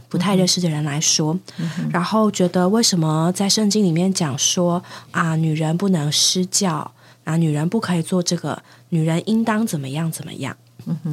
[0.07, 1.37] 不太认识的人来说，
[1.91, 6.89] 然后觉得为什么在圣经里面讲说啊，女人不能施教
[7.25, 10.55] 啊，女人不可以做这个，女人应当怎么样怎么样，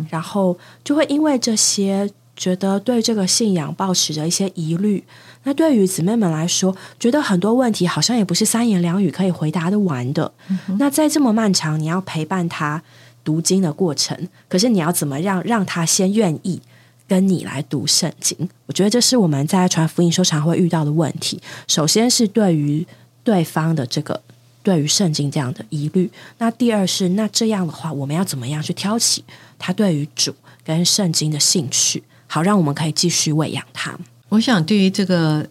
[0.09, 2.09] 然后就会因为这些。
[2.37, 5.05] 觉得对这个信仰抱持着一些疑虑，
[5.45, 10.33] 那对于姊妹们来说，觉得很多问题好像也不是三言两语可以回答的完的。
[10.79, 12.83] 那在这么漫长，你要陪伴他
[13.23, 16.61] 读经的过程，可是你要怎么让让他先愿意
[17.07, 18.49] 跟你来读圣经？
[18.66, 21.40] 我觉得这是我们在传福音时候常会遇到的问题。
[21.68, 22.87] 首先是对于
[23.23, 24.21] 对方的这个
[24.62, 29.23] 对于圣经这样的疑虑，那第二是那这样的话，我们要怎么样去挑起
[29.59, 32.03] 他对于主跟圣经的兴趣？
[32.35, 33.95] 好，让我们可以继续喂养他。
[34.31, 35.47] 我想，对于这个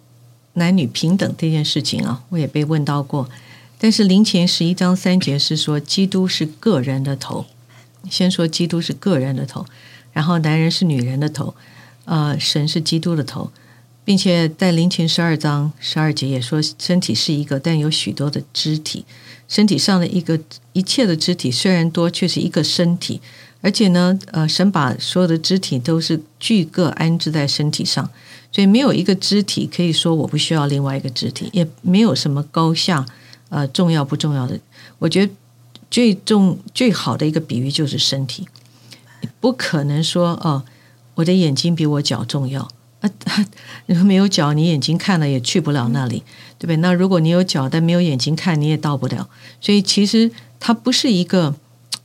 [0.54, 3.30] 男女平等这件事情啊，我也被问到过。
[3.78, 7.46] 但是灵前十一章三节是说，基督是个人的头。
[8.10, 9.64] 先说基督是个人的头，
[10.12, 11.54] 然后男人是女人的头，
[12.06, 13.52] 呃，神是基督的头，
[14.04, 19.06] 并且在灵前十二章十二节也说，身体是一个，但有许多的肢体。
[19.48, 20.40] 身体上的一个
[20.74, 23.22] 一切的肢体虽然多，却是一个身体。
[23.62, 28.10] 而且呢，呃，神把所有的肢体都是具个安置在身体上，
[28.52, 33.06] 所以没有一个肢体可以说我不需要另外一个肢体，也没有什么高下，
[33.50, 34.60] 呃，重要不重要的。
[34.98, 35.32] 我觉得
[35.92, 38.48] 最重最好的一个比喻就是身体，
[39.40, 40.64] 不可能说哦，
[41.14, 42.68] 我的眼睛比我脚重要
[43.02, 43.10] 啊，
[44.04, 46.24] 没有脚，你眼睛看了也去不了那里，
[46.58, 46.78] 对不对？
[46.78, 49.30] 那如果你有脚但没有眼睛看，你也到不了。
[49.60, 51.54] 所以其实它不是一个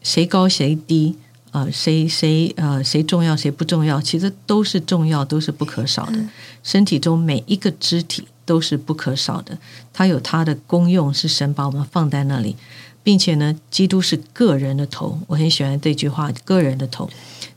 [0.03, 1.17] 谁高谁低。
[1.57, 3.99] 呃，谁谁呃，谁重要谁不重要？
[3.99, 6.19] 其实都是重要，都是不可少的。
[6.63, 9.57] 身体中每一个肢体都是不可少的，
[9.91, 12.57] 它有它的功用，是神把我们放在那里，
[13.03, 17.09] 并且呢，基督是个人的头，我很喜欢这句话，个人的头，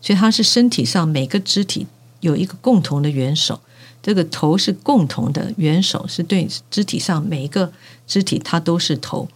[0.02, 1.86] 所以它是身体上每个肢体
[2.22, 3.60] 有一个共同的元首，
[4.02, 7.74] 这个头是共同的元首，是对肢体上每一个
[8.08, 9.28] 肢体它都是头，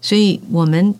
[0.00, 0.94] 所以我们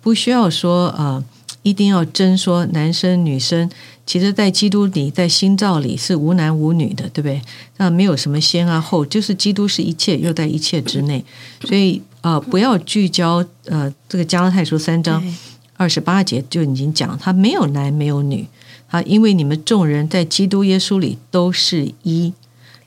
[0.00, 1.22] 不需要说呃。
[1.62, 3.70] 一定要争说男生女生，
[4.04, 7.40] 其实，在基督里，在新造里是无男无女的，对不对？
[7.76, 11.24] 那没有什么先啊后，就是基督是一切，又在一切之内。
[11.64, 15.22] 所以，呃，不要聚焦，呃，这个加拉太书三章
[15.76, 18.44] 二十八节就已经讲，他没有男没有女，
[18.88, 22.32] 啊，因为你们众人在基督耶稣里都是一，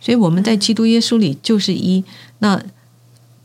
[0.01, 2.03] 所以我们在基督耶稣里就是一。
[2.39, 2.61] 那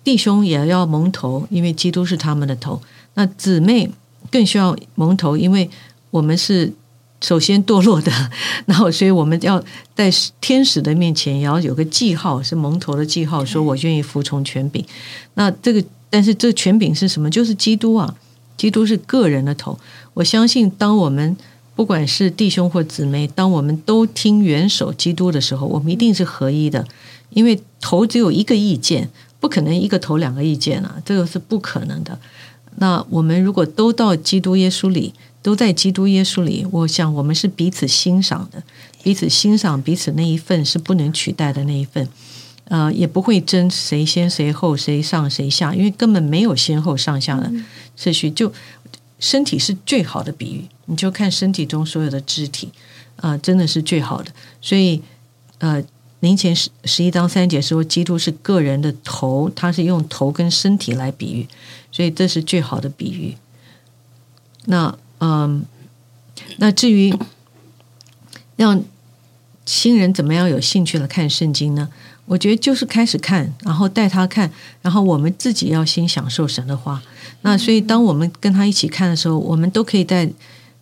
[0.03, 2.83] 弟兄也要蒙头，因为基督是他们的头。
[3.15, 3.93] 那姊妹。
[4.31, 5.69] 更需要蒙头，因为
[6.11, 6.73] 我们是
[7.21, 8.11] 首先堕落的，
[8.67, 9.63] 然后所以我们要
[9.95, 14.85] 在天使的面前也要有个记号，是蒙头的记号，说我愿意服从权柄。
[15.35, 17.29] 那这个，但是这权柄是什么？
[17.29, 18.15] 就是基督啊，
[18.57, 19.79] 基督是个人的头。
[20.15, 21.37] 我相信，当我们
[21.77, 26.87] 不管是弟兄或姊妹，当我们都听元首基督的时候，我们一定是合一的，
[27.31, 32.19] 因为头只有一个意见，不可能一个头两个意见啊，这个是不可能的。
[32.81, 35.13] 那我们如果都到基督耶稣里，
[35.43, 38.63] 都在基督耶稣里，我想我们是彼此欣赏的，
[39.03, 42.09] 彼此欣赏彼此那一份是不能取代的那一份，
[42.65, 47.53] 呃，也不会争谁先谁后，谁上谁下，因为根本没有先后上下的
[47.97, 48.31] 次序。
[48.31, 48.53] 就
[49.19, 52.71] 身体是最好的比喻，你就看身体中所有的肢体，
[53.17, 54.33] 啊，真的是最好的。
[54.63, 55.03] 所以，
[55.59, 55.85] 呃，
[56.21, 61.47] 灵前十十一章三节说，基督是个人的头，他是用头跟身体来比喻。
[61.93, 63.37] 所以这是最好的比喻。
[64.67, 65.65] 那嗯，
[66.59, 67.13] 那至于
[68.55, 68.83] 让
[69.67, 71.89] 新人怎么样有兴趣的看圣经呢？
[72.27, 74.49] 我觉得就是开始看，然后带他看，
[74.83, 77.03] 然后我们自己要先享受神的话。
[77.43, 80.31] 那所以当我们跟他一起看的时候，我们都可以在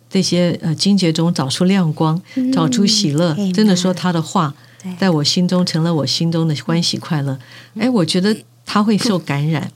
[0.09, 3.35] 这些呃金节中找出亮光，找出喜乐。
[3.53, 4.53] 真的说他的话，
[4.97, 7.37] 在我心中成了我心中的欢喜快乐。
[7.77, 9.71] 哎，我觉得他会受感染。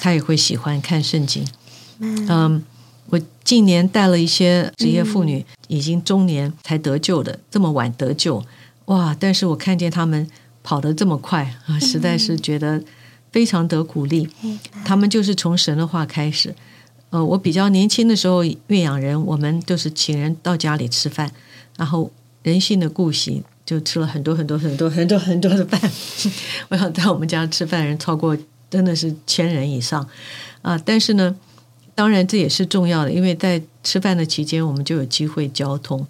[0.00, 1.44] 他也会喜欢看圣经。
[1.98, 2.62] 嗯，
[3.06, 8.44] 我近年带了一些职业妇女，已经中年才得救的，这么晚得救，
[8.84, 9.16] 哇！
[9.18, 10.30] 但是我看见他们
[10.62, 12.80] 跑得这么快啊，实在是觉得
[13.32, 14.28] 非常得鼓励。
[14.84, 16.54] 他们就是从神的话开始。
[17.10, 21.30] 呃，我比较年轻的时候，岳养人，我们都是请人到家里吃饭，
[21.76, 22.10] 然后
[22.42, 25.80] 人性的顾惜，就吃了很多很多很多很多很多的饭。
[26.68, 28.36] 我想在我们家吃饭人超过。
[28.70, 30.06] 真的是千人以上
[30.60, 30.76] 啊！
[30.84, 31.34] 但是呢，
[31.94, 36.06] 当然这也是重要的，因为在吃饭的期间，我们就有机会交通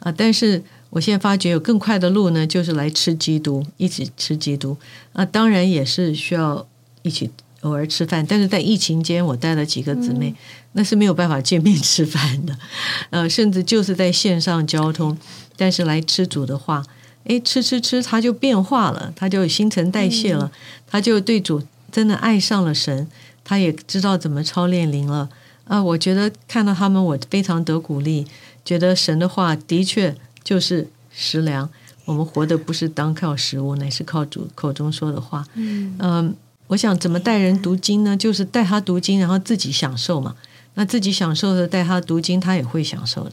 [0.00, 0.12] 啊。
[0.12, 4.76] 但是我现在发觉有更快的路呢，就是来吃基督，一起吃基督
[5.14, 5.24] 啊。
[5.24, 6.66] 当然也是需要
[7.00, 7.30] 一起
[7.62, 10.32] 偶尔吃饭，但是在疫情间，我带了几个姊妹，
[10.72, 12.56] 那是没有办法见面吃饭的，
[13.10, 15.16] 呃，甚至就是在线上交通，
[15.56, 16.84] 但是来吃主的话，
[17.24, 20.52] 哎，吃吃吃，他就变化了，他就新陈代谢了，
[20.86, 21.62] 他就对主。
[21.92, 23.06] 真的爱上了神，
[23.44, 25.28] 他也知道怎么操练灵了
[25.64, 25.82] 啊！
[25.82, 28.26] 我觉得看到他们，我非常得鼓励，
[28.64, 31.68] 觉得神的话的确就是食粮。
[32.06, 35.46] 我们活的不是单靠食物，乃是靠主口中说的话。
[35.52, 36.34] 嗯，
[36.72, 38.16] 我想怎么带人读经呢？
[38.16, 40.34] 就是带他读经，然后自己享受嘛。
[40.74, 43.32] 那自己享受的，带他读经，他也会享受的。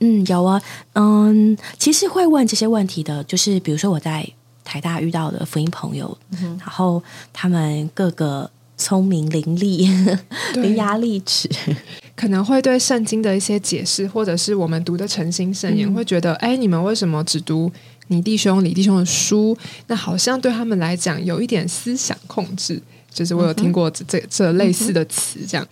[0.00, 0.60] 嗯，有啊。
[0.92, 4.28] 嗯，其实会问这些问题的，就是比如说我在。
[4.66, 6.16] 台大遇到的福音朋友，
[6.58, 7.00] 然后
[7.34, 10.18] 他们各个聪明伶俐、
[10.54, 11.46] 伶牙俐齿，
[12.16, 17.70] 可能会对圣经的一些解释，或者是我们读的诚心圣言，会觉得：哎，你们为什么只读
[18.08, 19.56] 你弟兄、李弟兄的书？
[19.86, 22.80] 那好像对他们来讲有一点思想控制。
[23.12, 25.66] 就是我有听过这这这类似的词，这样。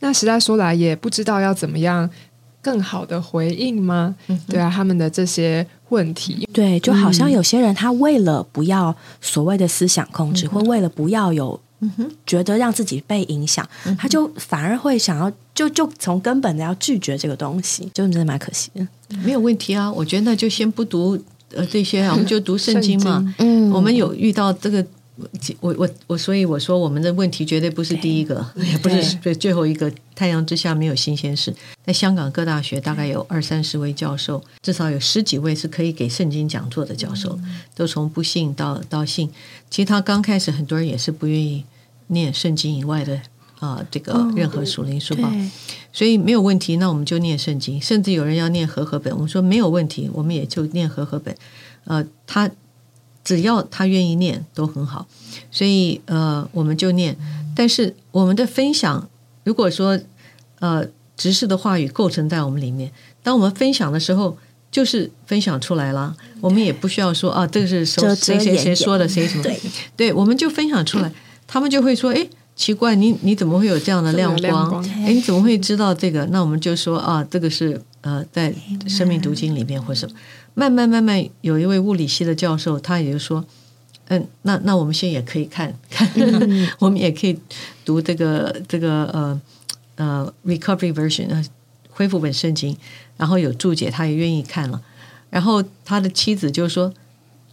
[0.00, 2.08] 那实在说来，也不知道要怎么样。
[2.62, 4.16] 更好的回应吗？
[4.48, 11.60] 对啊，他们的这些问题，对，就好像有些人他为了不要所谓的思想控制，或为了不要有
[12.24, 13.68] 觉得让自己被影响，
[13.98, 18.88] 他就反而会想要就就从根本的要拒绝这个东西，就真的蛮可惜的。
[19.22, 21.22] 没有问题啊，我觉得那就先不读
[21.56, 23.34] 呃这些，我们就读圣经嘛。
[23.38, 24.84] 嗯，我们有遇到这个。
[25.60, 29.88] 我我我，所以我说我们的问题绝对不是第一个，也不是最最后一个。
[30.12, 31.54] 太阳之下没有新鲜事。
[31.84, 37.38] 在香港各大学大概有二三十位教授，至少有十几位是可以给圣经讲座的教授，
[37.76, 39.30] 都从不信到到信。
[39.70, 41.64] 其实他刚开始很多人也是不愿意
[42.08, 43.20] 念圣经以外的
[43.64, 45.30] 啊，这个任何属灵书报，
[45.92, 46.76] 所以没有问题。
[46.76, 51.34] 那我们就念圣经，甚至有人要念和合本，我们说没有问题，我们也就念和合本。
[51.84, 52.50] 呃，他。
[53.24, 55.06] 只要他愿意念都很好，
[55.50, 57.16] 所以呃我们就念。
[57.56, 59.08] 但是我们的分享，
[59.44, 59.98] 如果说
[60.58, 60.84] 呃
[61.16, 64.36] 执事的话语构成在我们里面，当我们分享的时候，
[64.70, 66.14] 就是分享出来了。
[66.42, 69.42] 我们也不需要说啊，这个是谁谁谁说的，谁什么？
[69.42, 69.58] 对，
[69.96, 71.10] 对，我们就分享出来。
[71.46, 74.80] 他们就会说，哎，奇怪，你你怎么会有这样的亮光？
[75.04, 76.24] 哎，你怎么会知道这个？
[76.26, 78.54] 那我们就说啊，这个是呃在
[78.86, 80.14] 生命读经里面或什么。
[80.54, 83.44] 慢慢慢慢，有一位物理系的教授，他也就说
[84.06, 86.08] ：“嗯，那那我们现在也可以看看，
[86.78, 87.36] 我们也可以
[87.84, 89.40] 读这个这个呃
[89.96, 91.44] 呃 recovery version 啊
[91.90, 92.76] 恢复本圣经，
[93.16, 94.80] 然后有注解，他也愿意看了。
[95.28, 96.94] 然后他的妻子就说：‘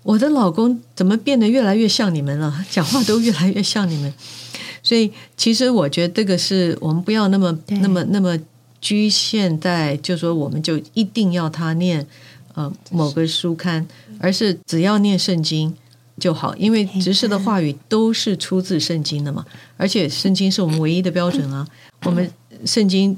[0.04, 2.64] 我的老公怎么变得越来越像你们了？
[2.70, 4.14] 讲话都越来越像你们。’
[4.84, 8.38] 所以其实我觉得这个是我们不要那么那么那么
[8.80, 12.06] 局限在，就说我们就一定要他念
[12.56, 13.88] 呃某个书刊，
[14.20, 15.72] 而是只要念圣经
[16.20, 19.46] 就好，因为执事的话语都是出自圣经的嘛，
[19.78, 21.68] 而且圣经是我们唯一的标准啊，
[22.06, 22.32] 我们
[22.66, 23.16] 圣经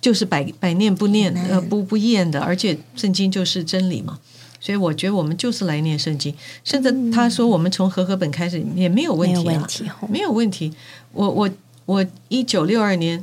[0.00, 4.18] 就是百百念不念呃不不厌的，而且圣经就是真理嘛。
[4.64, 9.68] 所以我觉得我们就是来念圣经，甚至他说我们从和合本开始也没有问题啊，
[10.08, 10.72] 没有问题。
[11.12, 11.50] 我我
[11.84, 13.22] 我一九六二年、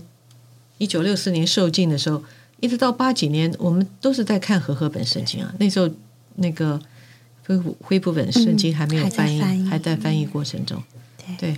[0.77, 2.23] 一九六四年受浸的时候，
[2.59, 5.51] 一直到八几年，我们都是在看和合本圣经啊。
[5.57, 5.89] 那时候
[6.35, 6.79] 那个
[7.47, 10.79] 恢恢复本圣经还没有翻译，还在翻译过程中。
[11.39, 11.57] 对，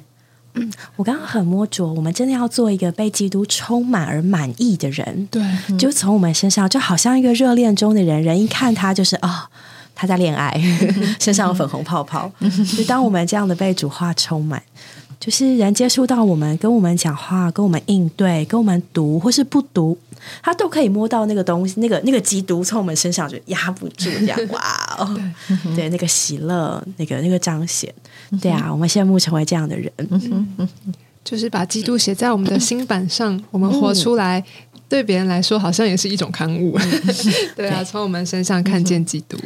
[0.55, 5.27] 嗯， 我刚刚很摸着，我们真的要做一个被基督充满而满意的人。
[5.31, 5.41] 对，
[5.77, 9.49] 就从我们身上，就好像一个热恋中的人，人一看他就是啊。
[9.95, 10.51] 他在恋爱，
[11.21, 12.29] 身上有粉红泡泡。
[12.75, 14.59] 就当我们这样的被主化充满，
[15.23, 19.97] 就是人接触到我们，跟我们讲话，跟我们应对，跟我们读或是不读，
[20.41, 24.37] 他都可以摸到那个东西，那个那个基督从我们身上就压不住这样。
[24.51, 24.61] 哇
[24.97, 25.17] 哦，
[25.77, 27.89] 对，那个喜乐，那个那个彰显，
[28.41, 29.91] 对啊，我们羡慕成为这样的人，
[31.23, 34.43] 就是把基督写在我们的心板上，我们活出来。
[34.89, 36.77] 对别人来说，好像也是一种刊物。
[37.55, 39.37] 对啊，从我们身上看见基督。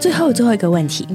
[0.00, 1.06] 最后最后一个问题，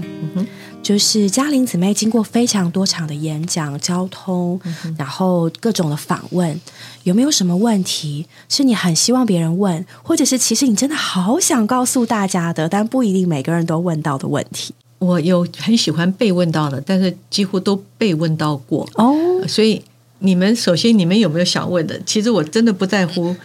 [0.84, 4.60] 就是嘉玲姊妹经过非常多场的演讲、交通，
[4.96, 6.62] 然后各种的访问，
[7.04, 14.76] 有没有什么问题是你很希望别人问，或者是其实你真的好想告诉大家的，但不一定每个人都问到的问题？
[15.00, 19.16] 我有很喜欢被问到的，但是几乎都被问到过哦。
[19.48, 19.82] 所以
[20.20, 22.00] 你们首先你们有没有想问的？
[22.06, 23.36] 其实我真的不在乎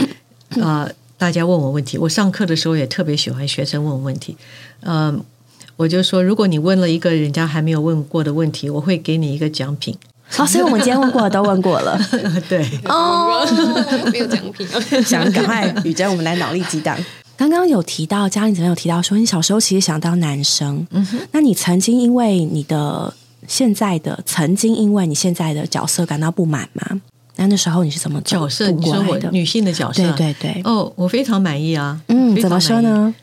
[0.60, 0.86] 啊，
[1.20, 1.98] 大家问我问题。
[1.98, 4.34] 我上课的时候也特别喜欢学生问我问题，
[4.80, 5.22] 嗯。
[5.76, 9.96] 我就说，如果你问了一个人家还没有问过的问题，我会给你一个奖品。
[10.28, 11.98] 好，所以我们今天问过的都问过了。
[12.50, 13.42] 对，哦，
[14.12, 14.68] 没有奖品，
[15.02, 16.94] 想赶快雨珍，我们来脑力激荡。
[17.34, 20.86] 刚刚有提到，嘉玲怎么有提到说，你小时候其实想当男生。
[20.90, 23.14] 嗯哼，那你曾经因为你的
[23.48, 27.00] 现在的，曾经因为你现在的角色感到不满吗？
[27.40, 28.70] 那那时候你是怎么角色？
[28.70, 30.02] 你说我女性的角色？
[30.12, 30.62] 对对对。
[30.64, 31.98] 哦，我非常满意啊。
[32.08, 33.14] 嗯，怎么说呢？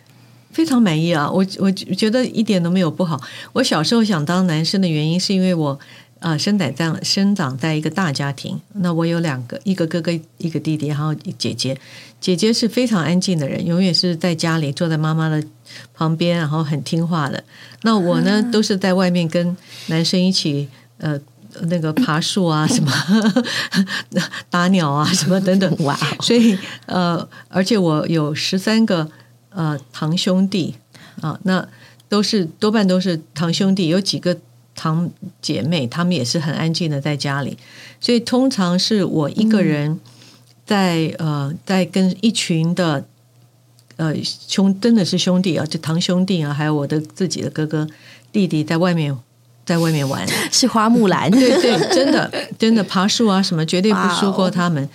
[0.51, 1.29] 非常满意啊！
[1.29, 3.21] 我我觉得一点都没有不好。
[3.53, 5.79] 我小时候想当男生的原因，是因为我
[6.17, 8.59] 呃生长在生长在一个大家庭。
[8.73, 11.77] 那我有两个，一个哥哥，一个弟弟，还有姐姐。
[12.19, 15.43] 姐姐是非常安静的人，永远是在家里坐在妈妈的
[15.93, 17.43] 旁边，然后很听话的。
[17.83, 19.55] 那我呢，都是在外面跟
[19.89, 21.19] 男生一起呃
[21.63, 22.91] 那个爬树啊，什么
[24.49, 25.75] 打鸟啊，什么等等。
[25.83, 25.97] 哇！
[26.21, 29.09] 所以呃，而且我有十三个。
[29.49, 30.75] 呃，堂兄弟
[31.19, 31.67] 啊，那
[32.07, 34.37] 都是多半都是堂兄弟，有几个
[34.75, 35.09] 堂
[35.41, 37.57] 姐妹，他们也是很安静的在家里，
[37.99, 39.99] 所以通常是我一个人
[40.63, 43.03] 在呃，在跟一群的
[43.95, 47.87] 呃兄，真的是兄弟啊，就堂兄弟啊，还有我的自己的哥哥
[48.31, 49.17] 弟弟在外面
[49.67, 54.89] 在外面玩， 是花木兰，对对，真的 真的爬树啊什么，绝对不输过他们。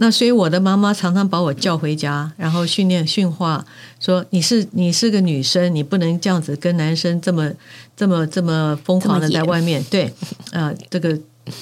[0.00, 3.64] 那所以我的妈妈常常把我叫回家，然后训练训话，
[3.98, 7.50] 说你是你是个女生，你不能这样子跟男生这么
[7.96, 9.82] 这么这么疯狂的在外面。
[9.90, 10.12] 对，
[10.52, 11.18] 呃，这个，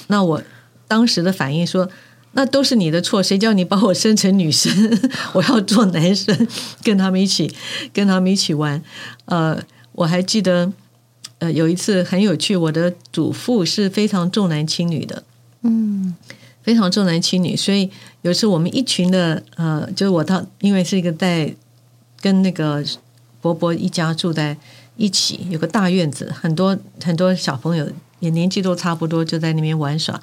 [0.07, 0.39] 那我
[0.87, 1.89] 当时的反应说，
[2.33, 4.71] 那都是你的错，谁叫你把我生成女生？
[5.33, 6.47] 我要做男生，
[6.83, 7.51] 跟他们一起
[7.91, 8.79] 跟他们一起玩。
[9.25, 9.57] 呃，
[9.93, 10.71] 我还记得，
[11.39, 15.23] 呃，有一次很有趣，我的祖父是非常重男轻女的，
[15.61, 16.15] 嗯。
[16.63, 17.89] 非常重男轻女，所以
[18.23, 21.55] 有时我们一群的呃，就是我到，因为是一个在
[22.19, 22.83] 跟那个
[23.39, 24.57] 伯伯一家住在
[24.97, 30.21] 一起，有个大院子，很多很多小朋友也年纪都差不多，就在那边玩耍。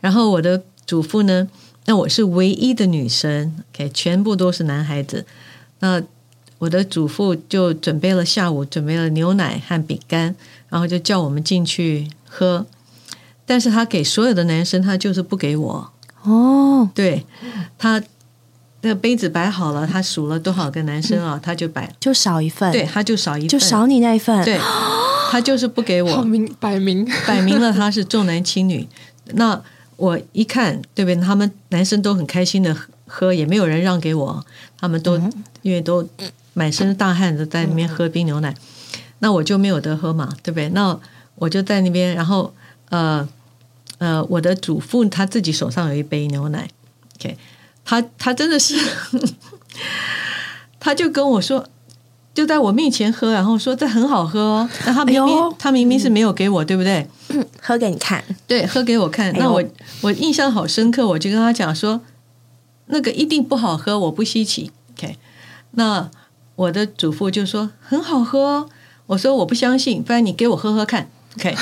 [0.00, 1.46] 然后我的祖父呢，
[1.84, 5.26] 那我是唯一的女生，OK，全部都是男孩子。
[5.80, 6.02] 那
[6.64, 10.34] 我的祖父就准备了下午准备了牛奶和饼干，
[10.70, 12.64] 然后就叫我们进去喝。
[13.44, 15.92] 但是他给所有的男生，他就是不给我
[16.22, 16.88] 哦。
[16.94, 17.26] 对
[17.76, 18.02] 他
[18.80, 24.42] 那个杯子摆好了，他数了多少个男生啊，他就摆就少一份，对，他就少一份，就少你那一份。
[24.42, 24.58] 对，
[25.30, 28.88] 他就是不给我，明摆明摆明了他是重男轻女。
[29.34, 29.60] 那
[29.96, 31.20] 我一看，对不对？
[31.20, 32.74] 他们男生都很开心的
[33.06, 34.46] 喝，也没有人让给我，
[34.80, 35.20] 他们都
[35.60, 36.08] 因为都
[36.54, 38.54] 满身大汗的在那边喝冰牛奶。
[39.18, 40.68] 那我就没有得喝嘛，对不对？
[40.70, 40.98] 那
[41.36, 42.52] 我就在那边，然后
[42.88, 43.28] 呃
[43.98, 46.68] 呃，我的祖父他自己手上有一杯牛奶
[47.16, 47.36] ，OK，
[47.84, 48.74] 他他真的是，
[50.80, 51.66] 他就跟我说。
[52.34, 54.68] 就在我面前喝，然后说这很好喝哦。
[54.84, 57.06] 那他明明、哎他明明是没有给我，对不对？
[57.62, 59.30] 喝给你看，对，喝给我看。
[59.30, 59.62] 哎那我
[60.00, 62.00] 我印象好深刻，我就跟他讲说，
[62.86, 64.72] 那个一定不好喝，我不稀奇。
[64.96, 65.16] OK，
[65.76, 66.10] 那
[66.56, 68.68] 我的祖父就说很好喝哦。
[69.06, 71.08] 我说我不相信，不然你给我喝喝看。
[71.36, 71.54] OK，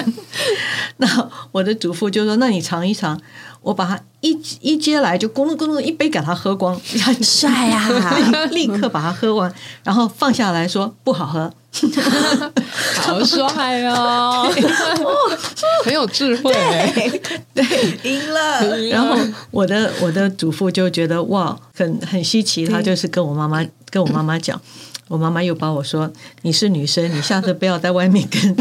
[0.98, 3.20] 那我的祖父就说，那你尝一尝。
[3.62, 7.88] 我把它一一接来就咕噜咕噜一杯给他喝光，很帅啊！
[8.50, 9.52] 立刻把它喝完，
[9.84, 11.52] 然后放下来说不好喝。
[13.00, 14.46] 好帅哦，
[15.84, 16.52] 很有智慧。
[17.54, 17.64] 对
[18.02, 19.16] 赢了，然后
[19.50, 24.60] 我的我的祖父就觉得哇，很很稀奇，他就是跟我妈妈跟我妈妈讲，
[25.12, 26.10] 我妈妈又把我说
[26.40, 28.56] 你是女生，你下次不要在外面跟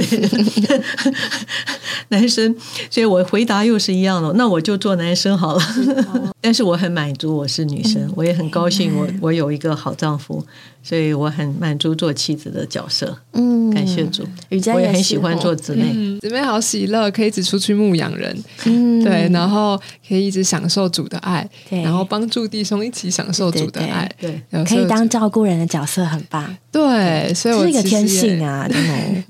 [2.10, 2.54] 男生，
[2.90, 5.62] 所以我回答又是一样的，那我就做男生好了。
[6.42, 10.46] 但是我很满足我是女生，我也很高兴我我有一个好丈夫，
[10.84, 13.18] 所以我很满足做妻子的角色。
[13.32, 15.90] 嗯，感谢主，瑜伽我也很喜欢哦做姊妹。
[15.94, 26.41] 嗯，姊妹好喜乐，可以一直出去牧养人，嗯对，然后可以一直享受主的爱，对然后帮助弟兄一起享受主的爱，对，可以当照顾人的角色，很棒，
[26.72, 29.24] 对，所以我这是一个天性啊，真的。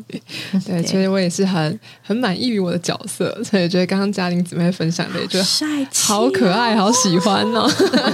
[0.65, 7.67] 对，所以我也是很很满意于我的角色，所以觉得刚刚嘉玲姊妹分享的，也觉得帅气，好可爱，好喜欢哦。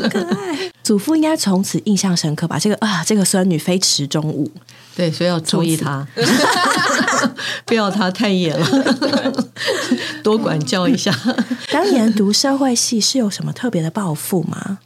[0.09, 0.71] 可爱。
[0.83, 2.57] 祖父应该从此印象深刻吧？
[2.57, 4.49] 这个啊，这个孙女非池中物，
[4.95, 6.07] 对，所以要注意她，
[7.65, 8.65] 不要她太野了，
[10.23, 11.13] 多管教一下。
[11.71, 14.79] 当年读社会系是有什么特别的抱负吗？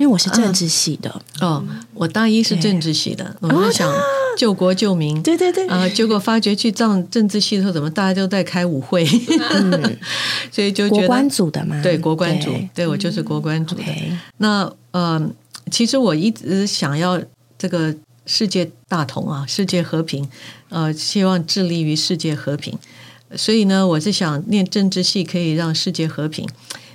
[0.00, 3.94] 因为我是政治系的，哦，我大一是政治系的，我就想
[4.34, 5.22] 救国救民。
[5.22, 9.04] 对对对，啊、结果发觉去上政治系的时候，怎么大家都在开舞会，
[10.50, 13.76] 所以就觉得国关组的嘛，对国关组对，对我就是国关组
[14.38, 15.30] 那呃，
[15.70, 17.20] 其实我一直想要
[17.58, 17.94] 这个
[18.24, 20.26] 世界大同啊，世界和平，
[20.70, 22.78] 呃，希望致力于世界和平。
[23.36, 26.48] 所以呢，我是想念政治系可以让世界和平，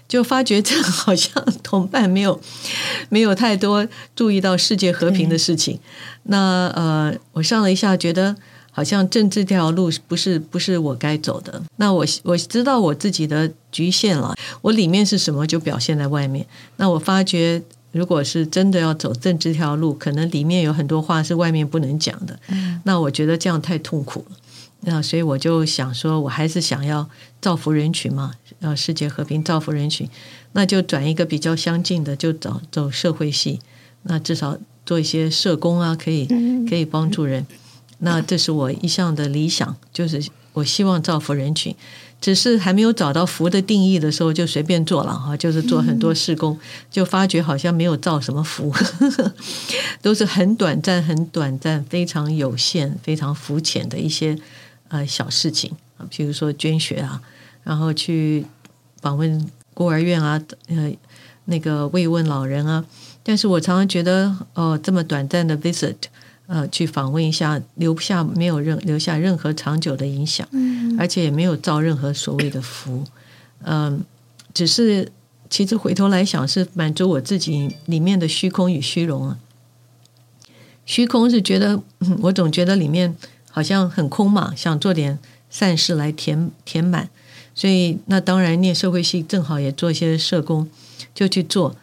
[0.08, 2.40] 就发觉这好像同伴没有
[3.10, 5.80] 没有太多注意到世界和平的事情。
[6.24, 8.36] 那呃，我上了一下，觉得
[8.72, 11.62] 好像政治这条路不是不是我该走的。
[11.78, 16.46] 那我我知道我自己的局限了，我里面是什么就表现在外面。
[16.78, 22.38] 那我发觉，如果是真的要走政治这条路，可能里面有很多话是外面不能讲的。
[22.84, 24.38] 那我觉得这样太痛苦了。
[24.88, 27.10] 那所以我就想说，我还是想要
[27.42, 30.08] 造福人群嘛，呃，世界和平，造福人群，
[30.54, 33.60] 那就转一个比较相近的，就走走社会系，
[34.04, 36.28] 那至少做一些社工啊，可以
[36.70, 37.46] 可以帮助人。
[38.00, 40.24] 那这是我一向的理想，就是
[40.54, 41.76] 我希望造福人群，
[42.22, 46.60] 只是还没有找到福的定义的时候，就随便做了哈，就是做很多事工，
[46.92, 48.72] 就发觉好像没有造什么福，
[50.04, 54.38] 都是很短暂、很短暂、非常有限、非常肤浅的一些
[54.90, 57.22] 呃小事情啊，比如说捐血啊，
[57.64, 58.46] 然后去
[59.02, 60.92] 访问孤儿院啊，呃，
[61.46, 62.86] 那个慰问老人啊。
[63.24, 65.96] 但是我常常觉得，哦，这么短暂的 visit，
[66.46, 70.48] 呃，去访问一下，留不下没有任留下任何长久的影响，
[71.00, 73.04] 而且也没有造任何所谓的福，
[73.64, 74.04] 嗯、
[74.54, 75.12] 只是
[75.50, 79.40] 其实回头来想，是满足我自己里面的虚空与虚荣啊。
[80.86, 83.16] 虚空是觉得，嗯我总觉得里面
[83.56, 85.18] 好像很空嘛，想做点
[85.50, 87.08] 善事来填填满，
[87.54, 90.68] 所以那当然念社会系正好也做一些社工，
[91.14, 91.74] 就去做，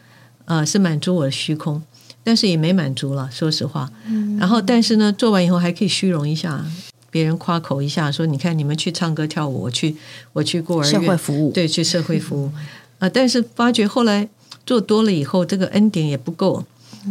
[0.45, 1.83] 呃，是满足我的虚空，
[2.23, 3.91] 但是也没满足了，说实话。
[4.07, 4.37] 嗯。
[4.37, 6.63] 然后，但是呢，做完以后还可以虚荣一下，
[7.11, 9.97] 别人夸口一下，说你看你们去唱歌跳舞，我去
[10.35, 12.53] 我去孤儿社院会服务，对，去社会服务。
[12.99, 14.29] 啊、但是发觉后来
[14.67, 16.67] 做多了以后，这个恩典也不够，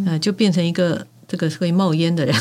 [0.05, 2.35] 呃，就变成一个这个会冒烟的人。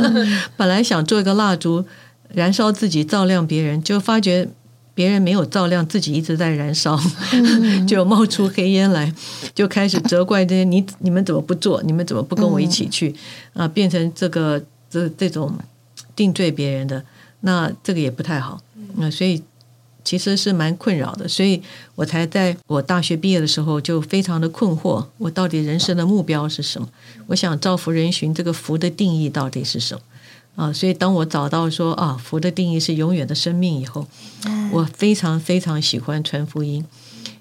[0.56, 1.84] 本来想做一个蜡烛，
[2.32, 4.48] 燃烧自己，照亮别人，就发觉
[4.94, 6.98] 别人没有照亮，自己一直在燃烧，
[7.86, 9.12] 就冒出黑烟来，
[9.54, 11.82] 就开始责怪这些你你们怎么不做？
[11.82, 13.14] 你们怎么不跟我一起去？
[13.52, 15.52] 啊、变成这个这这种
[16.16, 17.04] 定罪别人的，
[17.40, 18.58] 那这个也不太好。
[18.96, 19.42] 那、所以
[20.04, 21.62] 其实是蛮困扰的，所以
[21.94, 26.88] 我才在我大学毕业的时候就非常的困惑，我到底人生的目标是什么？
[27.26, 30.00] 我想造福人群，这个福的定义到底是什么？
[30.56, 34.06] 啊，所以当我找到说啊，福的定义是永远的生命以后，
[34.72, 36.84] 我非常非常喜欢传福音，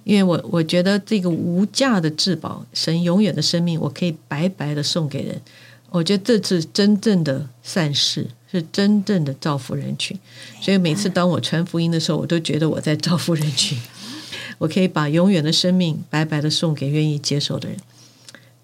[0.03, 5.41] 因为我我觉得这个无价的至宝，神永远的生命，我可以白白的送给人。
[5.89, 10.17] 我觉得这是真正的善事，是真正的造福人群。
[10.61, 13.77] 所以每次当我传福音的时候，我都觉得我在造福人群。
[14.59, 17.77] 我可以把永远的生命白白的送给愿意接受的人，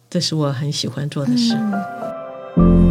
[0.09, 1.55] 这是我很喜欢做的事。
[2.55, 2.84] 请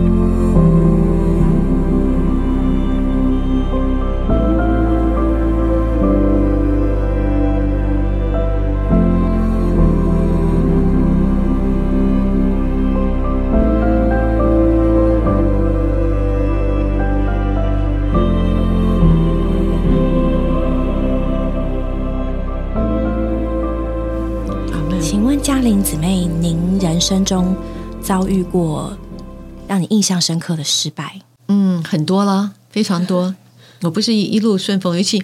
[27.04, 27.54] 生中
[28.02, 28.96] 遭遇过
[29.68, 31.20] 让你印象深刻的失败？
[31.48, 33.34] 嗯，很多啦，非常多。
[33.82, 35.22] 我不是一一路顺风，尤其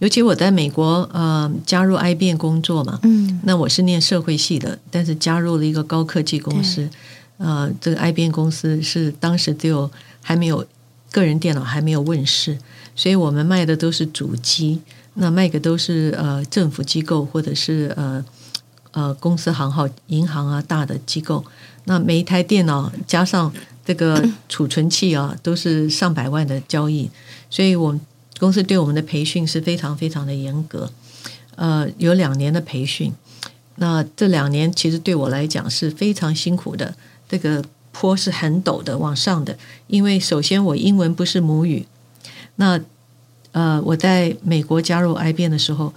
[0.00, 6.86] 尤其我在美国呃加入 IBM 工作嘛，嗯，那我是念社会系的，但是加入了一个高科技公司，
[7.38, 10.66] 呃，这个 IBM 公司是当时只有还没有
[11.10, 12.58] 个人电脑还没有问世，
[12.94, 14.82] 所以我们卖的都是主机，
[15.14, 18.22] 那卖的都是呃政府机构或者是呃
[18.92, 21.44] 呃公司行号、银行啊大的机构，
[21.84, 23.52] 那每一台电脑加上
[23.84, 27.10] 这个储存器啊，都是上百万的交易，
[27.50, 28.00] 所以我们
[28.38, 30.90] 公司对我们的培训是非常非常的严格，
[31.56, 33.12] 呃，有两年的培训。
[33.76, 36.94] 那这两年其实对我来讲是非常辛苦的，
[37.28, 39.56] 这个坡是很陡的，往上的。
[39.86, 41.86] 因为首先我英文不是母语，
[42.56, 42.78] 那
[43.52, 45.92] 呃我在美国加入 IBM 的时候，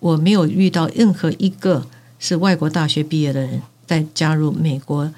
[0.00, 1.86] 我没有遇到任何一个
[2.20, 5.12] 是外国大学毕业的人在加入美国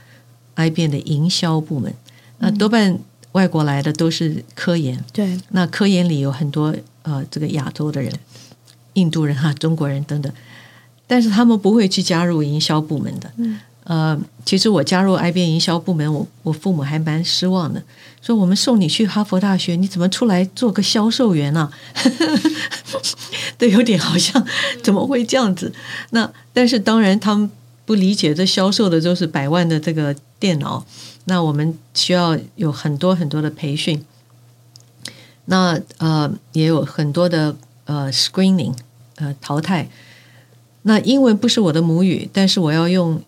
[0.57, 1.92] IBM 的营销部门。
[2.38, 2.98] 那多半
[3.32, 8.11] 外国来的都是科研，对，那科研里有很多呃这个亚洲的人，
[8.94, 10.32] 印度人哈、中国人等等。
[11.07, 13.30] 但是他们不会去加入营销部门的。
[13.36, 17.83] 嗯，呃，其实我加入 IBM 营销部门，我我父母还蛮失望的，
[18.20, 22.01] 说我们送你去哈佛大学，你怎么出来做个销售员呢、啊？
[23.59, 24.45] 对，有点好像
[24.83, 25.72] 怎么会这样子？
[26.11, 27.51] 那但是当然他们
[27.85, 30.87] 不理解，这销售的都是百万的这个电脑，
[31.24, 34.05] 那我们需要有很多很多的培训，
[35.47, 37.57] 那呃也有很多的
[37.87, 38.74] 呃 screening
[39.16, 39.89] 呃淘汰。
[40.83, 43.20] 那英文不是我的母语，但是我要用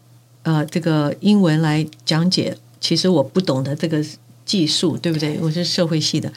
[0.45, 4.03] 呃这个英文来讲解，其实我不懂得这个
[4.47, 5.39] 技术，对不对？
[5.43, 6.33] 我是社会系的，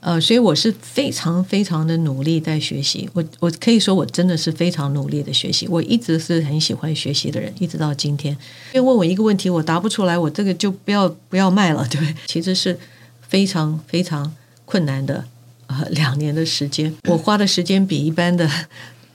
[0.00, 3.08] 呃，所以我是非常非常的努力在学习。
[3.12, 5.66] 我我可以说我真的是非常努力的学习。
[5.68, 8.32] 我一直是很喜欢学习的人，一直到今天。
[8.72, 12.14] 因为问我一个问题，我答不出来，我这个就不要不要卖了，对不对？
[12.26, 12.78] 其实是
[13.22, 14.32] 非常非常
[14.64, 15.24] 困难的，
[15.66, 18.48] 呃，两年的时间，我花的时间比一般的。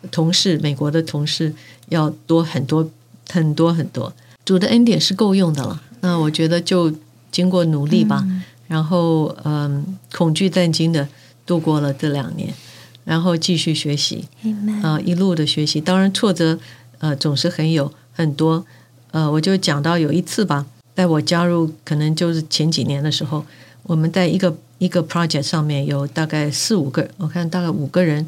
[0.09, 1.53] 同事，美国的同事
[1.89, 2.89] 要多很多
[3.29, 4.11] 很多很多，
[4.43, 5.81] 主的恩典是够用的了。
[6.01, 6.93] 那我觉得就
[7.31, 11.07] 经过努力吧，嗯然后嗯，恐惧战惊的
[11.45, 12.53] 度过了这两年，
[13.03, 14.25] 然后继续学习，
[14.81, 15.81] 啊、一路的学习。
[15.81, 16.57] 当然挫折
[16.99, 18.65] 呃总是很有很多，
[19.11, 20.65] 呃，我就讲到有一次吧，
[20.95, 23.45] 在我加入可能就是前几年的时候，
[23.83, 28.25] 我们在一个一个 project 上面有大概四五个，我看大概五个人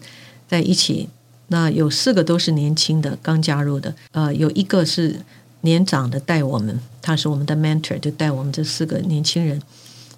[0.47, 1.07] 在一起。
[1.47, 3.93] 那有四个都是年轻的，刚加入的。
[4.11, 5.19] 呃，有一个是
[5.63, 9.61] 年长的带我们，他是我们的 mentor，就带我们这四个年轻人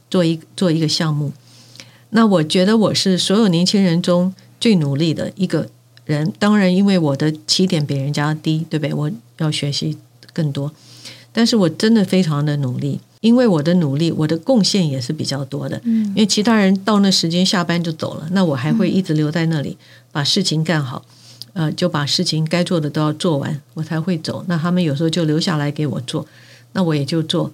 [0.09, 1.31] 做一做一个项目。
[2.09, 5.69] 那我觉得我是所有年轻人中最努力的一个
[6.05, 6.31] 人。
[6.39, 8.93] 当然，因为我的起点比人家低，对不对？
[8.93, 9.97] 我要学习
[10.33, 10.71] 更多，
[11.31, 12.99] 但是我真的非常的努力。
[13.21, 15.81] 因为我的努力，我的贡献也是比较多的。
[15.83, 19.77] 嗯因为其他人到那时间下班就走了，那我还会一直留在那里，
[20.11, 21.03] 把事情干好。
[21.55, 24.43] 呃，就把事情该做的都要做完，我才会走。
[24.49, 26.27] 那他们有时候就留下来给我做，
[26.73, 27.49] 那我也就做。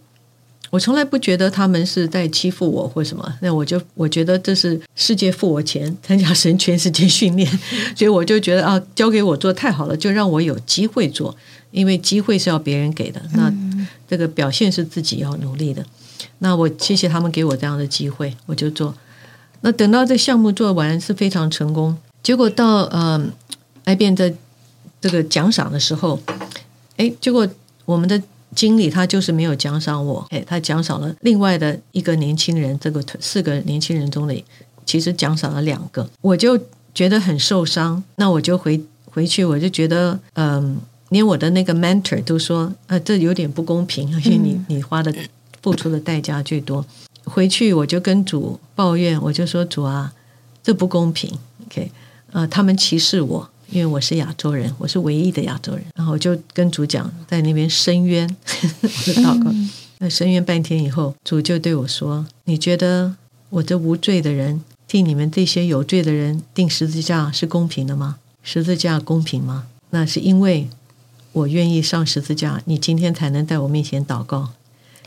[0.72, 7.48] 我从来不觉得他们是在欺负我或什么，那我就我觉得这是世界付我钱参加神全世界训练，
[7.96, 11.36] 所以我就觉得啊，交给我做太好了，就让我有机会做，
[11.70, 13.54] 因为机会是要别人给的，那
[14.08, 15.86] 这个表现是自己要努力的。
[16.40, 18.96] 那我谢谢他们给我这样的机会，我就做。
[19.60, 23.22] 那等到这项目做完是非常成功，结果到呃。
[23.86, 24.34] IBM 在
[25.00, 26.20] 这个奖赏的时候，
[26.98, 27.48] 哎，结果
[27.86, 28.22] 我们的
[28.54, 34.44] 经理他就是没有奖赏我，哎，他奖赏了另外的一个年轻人，这个四个年轻人中的，
[34.86, 36.60] 其实奖赏了两个，我就
[36.94, 38.04] 觉得很受伤。
[38.18, 40.78] 那我就回回去，我就觉得，嗯，
[41.10, 45.14] 连我的那个 mentor 都说，呃，这有点不公平，因为你你花的
[45.62, 46.86] 付出的代价最多。
[47.24, 50.14] 回去我就跟主抱怨，我就说主啊，
[50.62, 51.32] 这不公平
[51.66, 51.92] ，OK，
[52.32, 53.50] 呃，他们歧视我。
[53.72, 58.30] 因为我是亚洲人，我是唯一的亚洲人，然后我就跟主讲，在那边申冤，
[58.82, 59.50] 我 的祷告，
[60.00, 63.16] 那申冤半天以后，主就对我说：“你觉得
[63.50, 68.18] 我这无罪的人替你们这些有罪的人定十字架是公平的吗？
[68.44, 69.68] 十字架公平吗？
[69.92, 70.68] 那是因为
[71.32, 74.50] 我愿意上十字架，你今天才能在我面前祷告，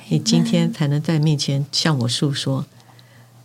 [0.08, 2.64] 你今天才能在面前向我诉说，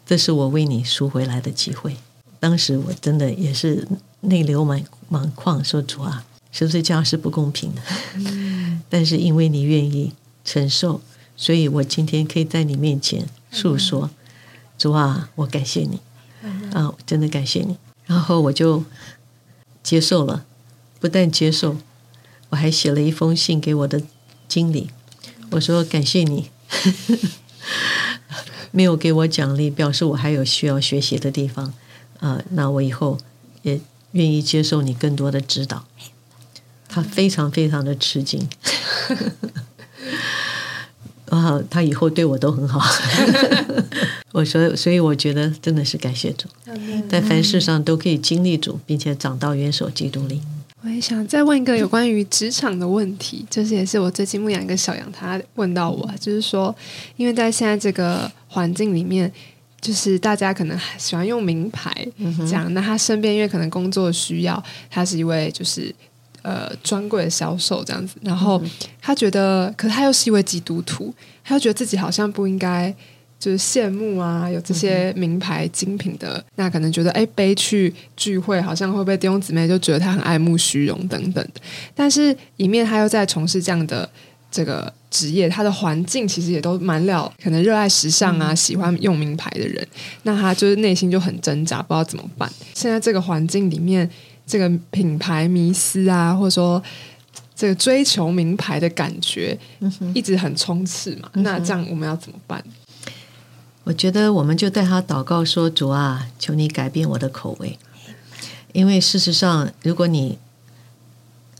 [0.06, 1.98] 这是我为你赎回来的机会。
[2.40, 3.86] 当时我真的也是
[4.22, 7.82] 内流满满眶，说主啊，十字架是不公平的，
[8.90, 10.14] 但是因为你愿意
[10.44, 11.02] 承受，
[11.38, 14.10] 所以我今天可以在你面前诉说，
[14.78, 16.00] 主啊，我感谢你，
[16.74, 17.78] 啊，真的感谢你。
[18.06, 18.84] 然后我就
[19.84, 20.46] 接受了，
[21.00, 21.78] 不但接受，
[22.50, 24.02] 我还写了一封信给我的
[24.48, 24.90] 经理，
[25.52, 26.50] 我说感谢你，
[28.72, 31.74] 没有给我奖励，表示我还有需要学习的地方。
[32.20, 33.18] 啊，那我以后
[33.62, 33.80] 也
[34.12, 35.86] 愿意接受你更多的指导。
[36.92, 38.50] 他非常非常的吃惊，
[41.30, 42.82] 啊，他以后对我都很好。
[44.34, 46.48] 我说，所以我觉得真的是感谢主，
[47.08, 50.42] 在凡事上都可以经历主，并且长到元首基督里。
[50.82, 56.76] 我也想再问一个有关于职场的问题，就是也是我最近牧养一个小羊，他问到我，就是说，
[57.18, 59.32] 因为在现在这个环境里面。
[59.82, 61.90] 就是大家可能喜欢用名牌
[62.40, 65.94] 这样，那他身边因为可能工作需要，他是一位就是
[66.42, 68.62] 呃专柜的销售这样子，然后
[69.02, 71.14] 他觉得，可是他又是一位基督徒，
[71.44, 72.94] 他又觉得自己好像不应该
[73.40, 81.62] 就是羡慕啊，有这些名牌精品的，那可能觉得哎背去聚会好像会被弟兄姊妹就觉得他很爱慕虚荣等等的，
[81.96, 84.10] 但是一面他又在从事这样的。
[84.52, 89.88] 这个职业，他的环境其实也都蛮了，可能热爱时尚啊，喜欢用名牌的人，
[90.24, 92.52] 那他就是内心就很挣扎，不知道怎么办。
[92.74, 94.10] 现在这个环境里面，
[94.48, 96.82] 这个品牌迷思啊，或者说
[97.56, 99.58] 这个追求名牌的感觉，
[100.16, 101.30] 一直很冲刺嘛。
[101.34, 102.64] 那这样我们要怎么办？
[103.84, 107.78] 我觉得我们就带他祷告说：“主啊，求你改变我的口味，
[108.74, 110.38] 因为事实上，如果你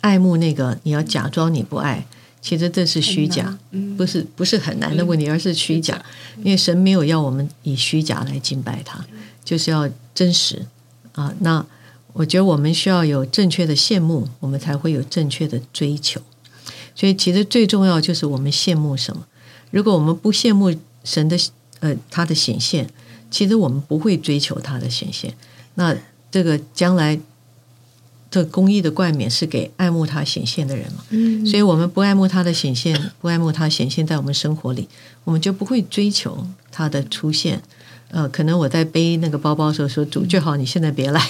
[0.02, 2.06] 爱慕那个，你要假装你不爱。”
[2.42, 3.58] 其实这是虚假，
[3.98, 6.02] 不是不是很难的问题，而是虚假。
[6.38, 9.06] 因为神没有要我们以虚假来敬拜他，
[9.44, 10.66] 就是要真实
[11.14, 11.34] 啊。
[11.40, 11.66] 那
[12.14, 16.22] 我觉得我们需要有正确的羡慕，我们才会有正确的追求。
[16.96, 19.26] 所以其实最重要就是我们羡慕什么。
[19.72, 20.74] 如果我们不羡慕
[21.04, 21.38] 神的
[21.82, 22.90] 呃他的显现，
[23.30, 25.34] 其实我们不会追求他的显现。
[25.76, 25.96] 那
[26.32, 27.20] 这个将来。
[28.32, 31.04] 这公益的冠冕是给爱慕他显现的人嘛？
[31.10, 34.88] 嗯，所以我们不爱慕他的显现， 不爱慕他显现在我们生活里，
[35.24, 37.62] 我们就不会追求他的出现。
[38.12, 41.22] 呃，可能我在背那个包包的时候说主最好你现在别来，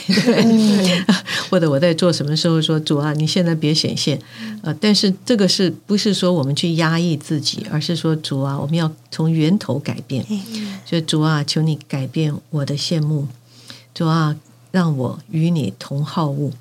[1.49, 4.17] 或者我在做什么时候说主啊你现在别显现。
[4.61, 10.25] 呃，但是这个是不是说我们去压抑自己，而是说主啊我们要从源头改变。
[10.85, 13.27] 所以主啊求你改变我的羡慕，
[13.93, 14.37] 主啊
[14.71, 16.53] 让我与你同好物。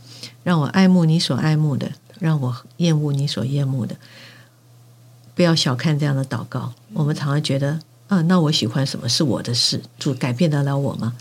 [0.43, 3.97] 让我爱慕你所爱慕的，让我厌恶你所厌恶的。
[5.35, 6.73] 不要小看这样的祷告。
[6.93, 7.79] 我们常常觉得，
[8.09, 11.15] 啊，那我喜欢什么是我的事，主改变得了我吗？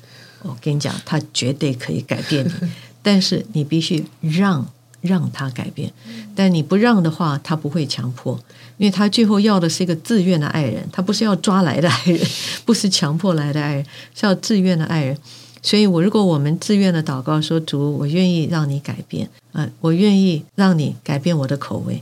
[0.44, 2.52] 我跟你讲，他绝对可以改变你，
[3.02, 4.66] 但是你必须让
[5.02, 5.92] 让他改变。
[6.36, 8.40] 但你不让的话，他不会强迫，
[8.78, 12.28] 因为他最后要的是一个自愿的爱人，他不是要抓来的爱人，
[12.66, 15.18] 不是强迫来的爱人，是要自愿的爱人。
[15.62, 22.00] 所以，我如果我们自愿的祷告说：“主，我愿意让你改变，呃，我愿意让你改变我的口味，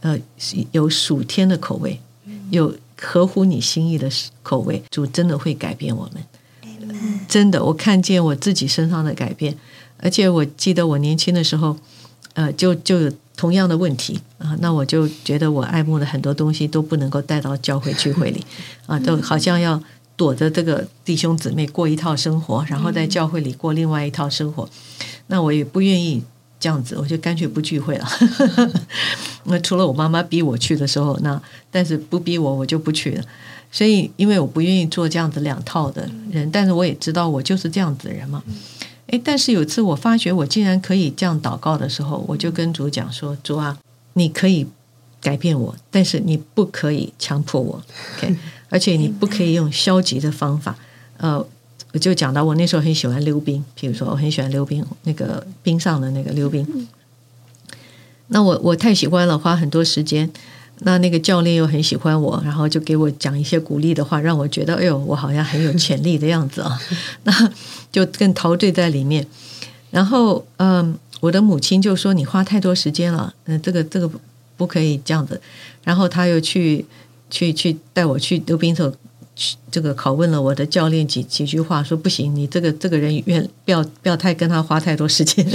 [0.00, 0.18] 呃，
[0.72, 2.00] 有属天的口味，
[2.50, 4.10] 有合乎你心意的
[4.42, 6.22] 口味。”主真的会改变我们，
[7.28, 9.56] 真的，我看见我自己身上的改变。
[9.98, 11.76] 而且我记得我年轻的时候，
[12.34, 18.44] 呃，就就有同样的问题啊，那我就觉得我爱慕的很多东西都不能够带到教会聚会里
[18.86, 19.80] 啊，都好像要。
[20.18, 24.68] 躲着这个弟兄姊妹过一套生活，然后在教会里过另外一套生活，
[25.28, 26.20] 那我也不愿意
[26.58, 28.08] 这样子，我就干脆不聚会了。
[29.44, 31.40] 那除了我妈妈逼我去的时候，那
[31.70, 33.24] 但是不逼我，我就不去了。
[33.70, 38.42] 所以，因为我不愿意做这样子两套的人，但是我也知道我就是这样子的人嘛。
[39.08, 43.78] 诶，但是有次我发觉我竟然可以这样祷告的时候，我就跟主讲说：“主啊，
[44.14, 44.66] 你可以
[45.20, 47.82] 改变我，但是你不可以强迫我。”
[48.18, 48.36] OK。
[48.70, 50.76] 而且你不可以用消极的方法，
[51.16, 51.38] 呃，
[51.92, 56.86] 我就讲到我那时候很喜欢溜冰，譬如说我很喜欢溜冰，那个冰上的那个溜冰。
[58.28, 60.30] 那我我太喜欢了，花很多时间。
[60.80, 66.78] 那那个教练又很喜欢我，然后就给我讲一些鼓励的话，让我觉得哎呦，我好像很有潜力的样子啊。
[67.24, 67.50] 那
[67.90, 69.26] 就更陶醉在里面。
[69.90, 74.08] 然后嗯，我的母亲就说你花太多时间了，嗯，这个这个
[74.58, 75.40] 不可以这样子。
[75.84, 76.84] 然后他又去。
[77.30, 78.92] 去去带我去溜冰的时候，
[79.70, 85.46] 这个拷问了我的教练几几句话，说不行，你这个这个人愿不要不要太跟他花太多时间。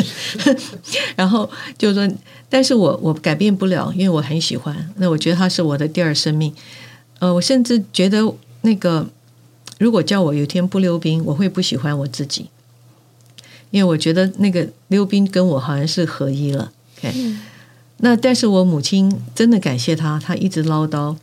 [1.18, 2.10] 然后就说，
[2.50, 4.90] 但是我我改变不了，因为我很喜欢。
[4.98, 6.54] 那我觉得他是我的第二生命。
[7.20, 8.22] 呃，我甚至觉得
[8.62, 9.08] 那个，
[9.80, 12.48] 如果叫我有一天不溜冰，我会不喜欢我自己，
[13.72, 16.72] 因为我觉得那个溜冰跟我好像是合一了。
[16.98, 17.36] OK，
[17.98, 21.16] 那但是我母亲真的感谢他，他一直唠叨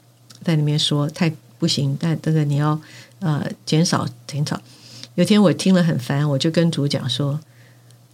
[0.44, 1.32] 在里面说太。
[1.60, 2.80] 不行，但这个你要
[3.18, 4.58] 呃减少减少。
[5.14, 7.38] 有天我听了很烦，我就跟主讲说：“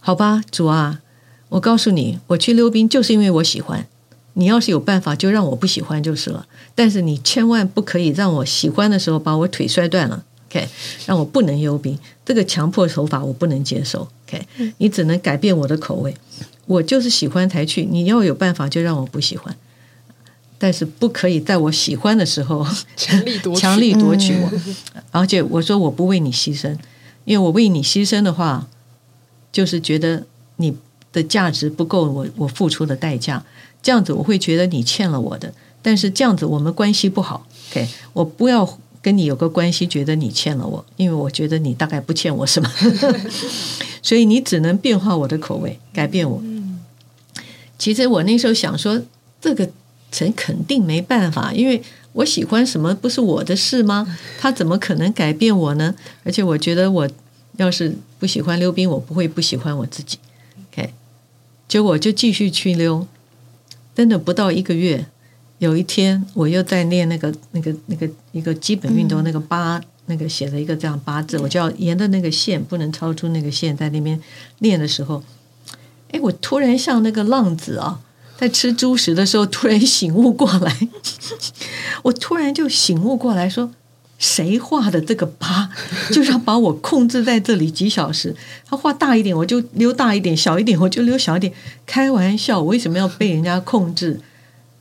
[0.01, 0.99] 好吧，主啊，
[1.47, 3.87] 我告诉你，我去溜冰就是因为我喜欢。
[4.33, 6.45] 你要是有办法，就让我不喜欢就是了。
[6.75, 10.67] 但是你千万不可以让我喜欢的时候把我腿摔断了，OK？
[11.05, 14.45] 让我不能溜冰，这个强迫手法我不能接受，OK？
[14.79, 16.13] 你只能改变我的口味。
[16.65, 19.55] 我就是喜欢才去，你要有办法就让我不喜欢。”
[20.59, 22.65] 但是不可以在我喜欢的时候
[22.97, 24.51] 强力夺 强力夺取我，
[25.11, 26.75] 而且我说我不为你牺牲，
[27.25, 28.67] 因为我为你牺牲的话，
[29.51, 30.75] 就是觉得你
[31.13, 33.45] 的价值不够我我付出的代价，
[33.83, 42.71] 这样子我会觉得你欠了我的，但是这样子我们关系不好，OK，我不要跟你有个关系，觉得你欠了我，因为我觉得你大概不欠我什么，
[44.01, 46.41] 所以你只能变化我的口味，改变我。
[47.77, 48.99] 其实我那时候想说
[49.39, 49.69] 这个。
[50.11, 51.81] 陈肯定没办法，因为
[52.13, 54.17] 我喜欢什么不是我的事吗？
[54.39, 55.93] 他怎么可能改变我呢？
[56.23, 57.09] 而且我觉得我
[57.57, 60.17] 要是不喜欢溜冰，我不会不喜欢我自己。
[60.71, 60.93] OK，
[61.67, 63.05] 结果就继续去溜，
[63.93, 65.05] 真的不到一个月，
[65.59, 74.19] 有一天我又在练那个那个那个一个基本运动，那个八那个写了一个这样八字，我就要沿着那个线，不能超出那个线，在那边
[74.59, 75.21] 练的时候，
[76.11, 77.99] 哎，我突然像那个浪子啊！
[78.37, 80.77] 在吃猪食的时候，突然醒悟过来，
[82.03, 83.71] 我突然就醒悟过来说
[84.19, 85.69] ：“谁画的这个八，
[86.11, 88.35] 就是要把我控制在这里几小时？
[88.65, 91.51] 他画大一点，我就溜大一点；小一点，我就溜小一点。
[91.85, 94.19] 开玩笑，我为什么要被人家控制？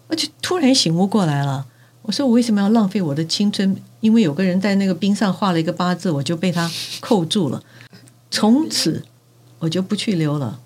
[0.08, 1.66] 我就突然醒悟过来了。
[2.02, 3.76] 我说：我为什么要浪费我的青春？
[4.00, 7.62] 因为有个人在那个冰上画了一个八字，我就被他扣住了。
[8.30, 9.02] 从此，
[9.58, 10.60] 我就不去溜了。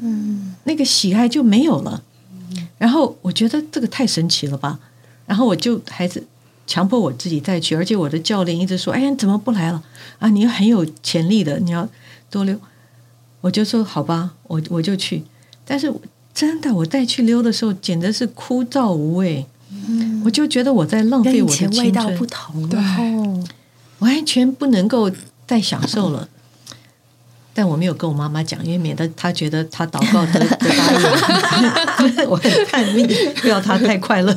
[0.00, 2.02] 嗯，那个喜爱就没有了。”
[2.84, 4.78] 然后我觉得这个太神奇了吧，
[5.24, 6.22] 然后我就还是
[6.66, 9.82] 强迫我自己再去，而且我的教练一直说：“哎呀，怎么不来了？
[10.18, 11.88] 啊，你很有潜力的，你要
[12.30, 12.60] 多溜。”
[13.40, 15.22] 我就说：“好吧，我我就去。”
[15.64, 15.90] 但是
[16.34, 19.46] 真的，我再去溜的时候，简直是枯燥无味。
[19.70, 21.86] 嗯，我就觉得我在浪费我的青春。
[21.86, 22.78] 味道不同，对，
[24.00, 25.10] 完全不能够
[25.46, 26.28] 再享受了。
[27.56, 33.06] 但我没有跟我妈妈讲，因为免得她觉得她祷告得得答应， 我很叛逆，
[33.40, 34.36] 不要她太快乐，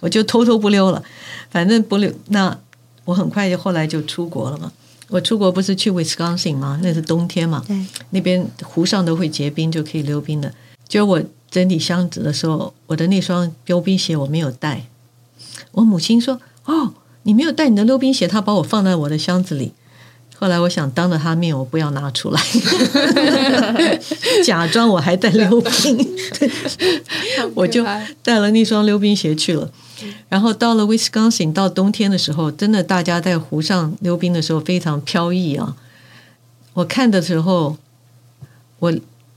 [0.00, 1.02] 我就偷偷不溜了。
[1.50, 2.58] 反正不溜，那
[3.04, 4.72] 我很快就后来就出国了嘛。
[5.08, 6.80] 我出国不是去 Wisconsin 吗？
[6.82, 7.62] 那是冬天嘛，
[8.10, 10.52] 那边湖上都会结冰，就可以溜冰的。
[10.88, 14.86] 就我整理箱子的时候，我的那双溜冰鞋我没有带。
[15.72, 19.72] 我母亲说：“哦，你没有带你的溜冰鞋，她把我放在我的箱子里。”
[20.38, 22.40] 后来我想当着他面，我不要拿出来，
[24.44, 26.16] 假装我还在溜冰，
[27.54, 27.82] 我就
[28.22, 29.70] 带了那双溜冰鞋去了。
[30.28, 35.74] 然后到了 Wisconsin，到冬天的时候，真的大家在湖上溜冰的时候非常飘逸啊！
[36.74, 37.78] 我看的时候，
[38.80, 38.94] 我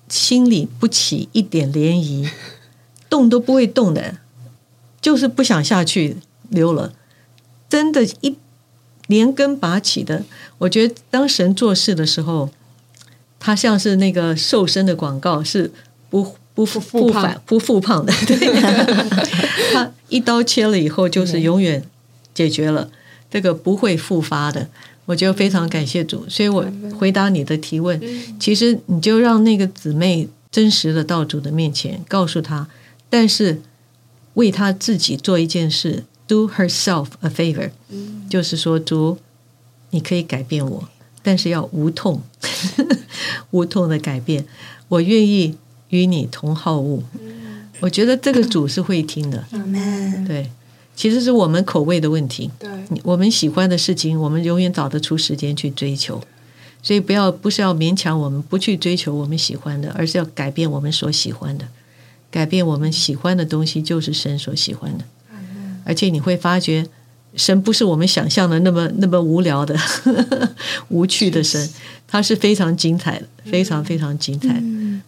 [0.10, 2.30] 心里不起一点涟漪，
[3.10, 4.16] 动都不会动的，
[5.00, 6.18] 就是不想下去
[6.50, 6.92] 溜了，
[7.70, 8.36] 真的，一。
[9.10, 10.24] 连根拔起的，
[10.60, 12.52] 我觉得当神做事的时候，
[13.40, 15.72] 他像是那个瘦身的广告，是
[16.12, 18.14] 不不复不反不复胖的。
[19.74, 21.84] 他一刀切了以后，就是永远
[22.36, 22.92] 解决了
[23.32, 24.70] 这个不会复发的。
[25.08, 26.64] 我觉得非常感谢主，所以我
[26.96, 28.00] 回答你的提问，
[28.40, 32.68] 其实你就让那个姊妹真实的到主的面前，告诉他，
[33.10, 33.60] 但是
[34.36, 36.04] 为他自己做一件事。
[36.30, 37.72] Do herself a favor，
[38.30, 39.18] 就是说，主，
[39.90, 40.88] 你可以改变我，
[41.24, 42.22] 但是要无痛，
[43.50, 44.46] 无痛的改变。
[44.90, 45.58] 我愿意
[45.90, 47.04] 与你同好物。
[47.80, 49.44] 我觉得这个主是会听的。
[50.28, 50.52] 对，
[50.96, 52.52] 其实是我们口味的问题。
[52.60, 52.70] 对，
[53.02, 56.22] 我们喜欢的事情，我们永远找得出时间去追求。
[56.84, 61.68] 所以不要不是要勉强我们不去追求我们喜欢的，而是要改变我们所喜欢的。
[62.30, 65.04] 改变我们喜欢的东西，就是神所喜欢的。
[65.90, 66.86] 而且你会发觉，
[67.36, 69.76] 神不是我们想象的那么那么无聊的、
[70.90, 71.68] 无趣的神，
[72.08, 74.62] 他是非常精彩的，非常非常精彩的。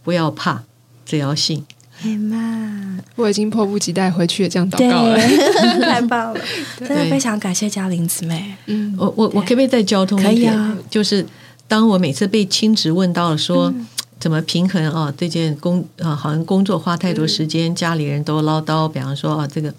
[0.04, 0.64] 不要怕，
[1.06, 1.64] 只要信。
[2.04, 5.16] 哎妈，我已经迫不及待回去也这样祷告了。，
[5.86, 6.42] 太棒了，
[6.80, 8.56] 真的非常感谢嘉玲姊妹。
[8.66, 10.34] 嗯，我我我可不可以再交通一点？
[10.34, 10.76] 可以啊。
[10.90, 11.24] 就是
[11.68, 13.72] 当我每次被亲职问到了说、
[14.20, 19.72] 怎么平衡啊，这件工啊，好像工作花太多时间，家里人都唠叨，比方说啊这个，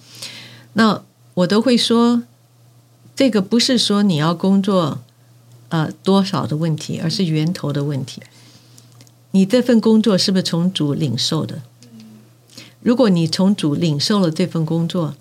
[0.74, 1.02] 那
[1.34, 2.22] 我都会说，
[3.14, 5.00] 这个不是说你要工作
[5.68, 8.22] 呃多少的问题，而是源头的问题。
[9.32, 11.62] 你这份工作是不是从主领受的？
[12.80, 15.14] 如果你从主领受了这份工作，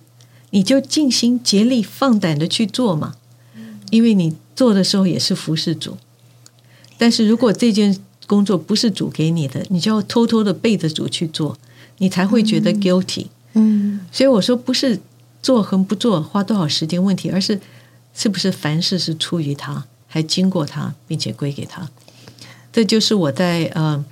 [0.50, 3.16] 你就尽心竭力放胆的去做嘛，
[3.90, 5.98] 因为你做的时候也是服侍主。
[6.98, 7.98] 但是如果这件
[8.28, 11.58] 工作不是主给你的，你就要偷偷的背着主去做，
[12.00, 13.28] 你才会觉得 guilty。
[13.54, 15.00] 嗯，所以我说不是
[15.42, 17.60] 做和不做花多少时间问题，而是
[18.14, 21.90] 是不是凡事是出于他，还经过他，并且归给他。
[22.72, 24.04] 这就是我在呃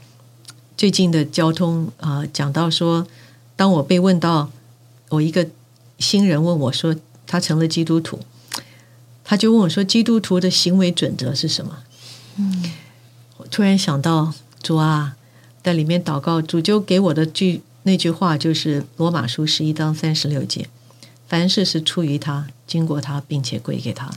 [0.76, 3.08] 最近的交通啊、呃讲到说，
[3.56, 4.50] 当我被问到
[5.10, 5.48] 我一个
[5.98, 6.96] 新人问我说
[7.28, 8.20] 他成了基督徒，
[9.24, 11.78] 他就问我说基督徒的行为准则是什么？
[12.38, 12.64] 嗯，
[13.38, 15.16] 我突然想到主啊，
[15.62, 20.70] 在里面祷告，主就给我的句那句话就是罗马书十一章三十六节，
[21.30, 24.10] 凡事是出于他，经过他，并且归给他。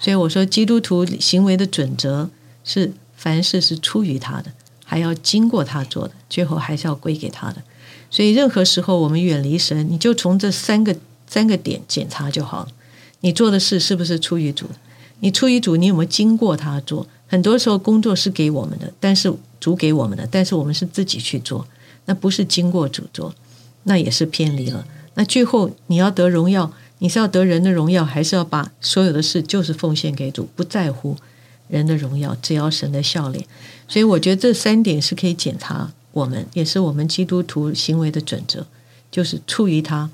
[0.00, 2.28] 所以我说，基督徒行为的准则
[2.64, 4.50] 是凡事是出于他的，
[4.84, 7.62] 还要经过他做的，最后还是要归给他的。
[8.10, 10.96] 所以任何时候我们远离神，你就从这三个
[11.26, 12.66] 三个点检查就好。
[13.20, 14.66] 你做的事是不是出于主？
[15.20, 17.06] 你出于主，你有没有经过他做？
[17.26, 21.66] 很多时候工作是给我们的，但是主给我们的，但是我们是自己去做，
[22.04, 23.34] 那不是经过主做，
[23.84, 24.86] 那也是偏离了。
[25.18, 31.16] 那最后你要得荣耀，你是要得人的荣耀，还是要把所有的事就是奉献给主，不在乎
[31.68, 33.44] 人的荣耀，只要神的笑脸。
[33.88, 38.66] 所以我觉得这三点是可以检查我们，也是我们基督徒行为的准则，
[39.10, 40.10] 就是出于他，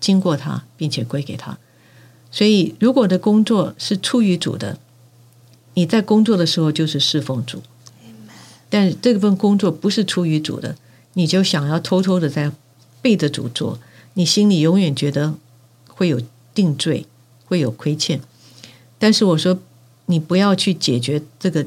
[0.00, 1.58] 经过他，并且归给他。
[2.30, 4.78] 所以，如果的工作是出于主的，
[5.74, 7.58] 你在工作的时候就是侍奉主；
[8.70, 10.76] 但这份工作不是出于主的，
[11.14, 12.52] 你就想要偷偷的在
[13.00, 13.78] 背着主做，
[14.14, 15.34] 你心里永远觉得
[15.88, 16.20] 会有
[16.54, 17.06] 定罪，
[17.46, 18.20] 会有亏欠。
[18.98, 19.58] 但是我说，
[20.06, 21.66] 你不要去解决这个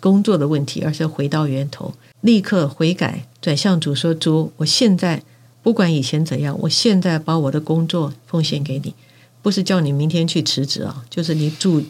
[0.00, 5.22] 工作的问题，而是回到源头，立刻悔改，转向主说：“主，我现在
[5.62, 8.94] 不管以前怎样，我现在把我的工作奉献给你。”
[9.40, 11.82] 不是叫你明天去辞职啊，就是你主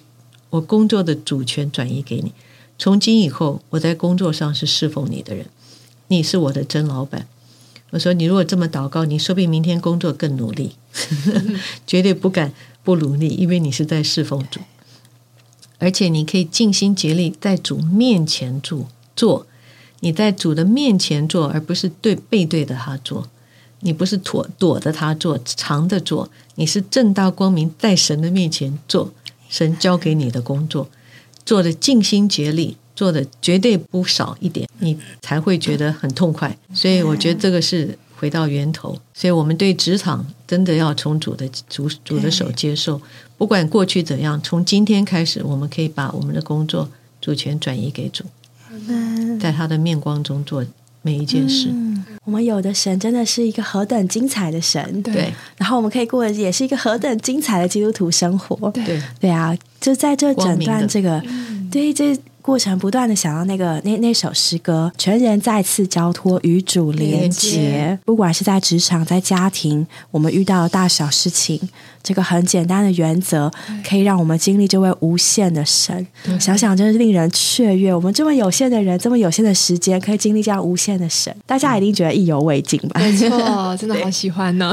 [0.50, 2.32] 我工作的主权转移给你。
[2.76, 5.46] 从今以后，我在工作上是侍奉你的人，
[6.08, 7.28] 你是我的真老板。
[7.94, 10.74] 我说，你如果这么祷告，你说不定明天工作更努力，
[11.86, 14.58] 绝对不敢不努力，因为你是在侍奉主，
[15.78, 19.46] 而且你可以尽心竭力在主面前做做，
[20.00, 23.28] 你在主的面前做，而不是对背对着他做。
[23.78, 29.12] 你不是躲躲着他做，藏着做，你是正大光明在神的面前做
[29.48, 30.90] 神交给你的工作，
[31.46, 36.56] 做的尽心竭力，做的绝对不少一点，你才会觉得很痛快。
[36.72, 38.96] 所以我觉得这个是回到源头。
[39.12, 43.00] 所以我们对职场真的要从主的主主的手接受，
[43.36, 46.88] 不管过去怎样，从今天开始，我们可以把我们的工作
[47.20, 48.24] 主权转移给主，
[49.40, 50.64] 在他的面光中做
[51.02, 51.72] 每一件事。
[52.24, 55.32] 我们有的神真的是一个何等精彩的神，对。
[55.58, 59.02] 然后我们可以过的也是一个何等精彩的基督徒生活，对。
[59.20, 61.22] 对啊，就在这整段这个，
[61.70, 71.58] 对这过程不断的想到那个那那首诗歌，全人再次交托与主连连结结，不管是在职场、在家庭，我们遇到的大小事情，
[72.04, 73.50] 这个很简单的原则，
[73.82, 76.06] 可以让我们经历这位无限的神。
[76.38, 83.00] 想想真是令人雀跃，我们这么有限的人，这么有限的时间，可以经历这样无限的神，大家一定觉得意犹未尽吧？
[83.00, 84.72] 没错，真的好喜欢 呢。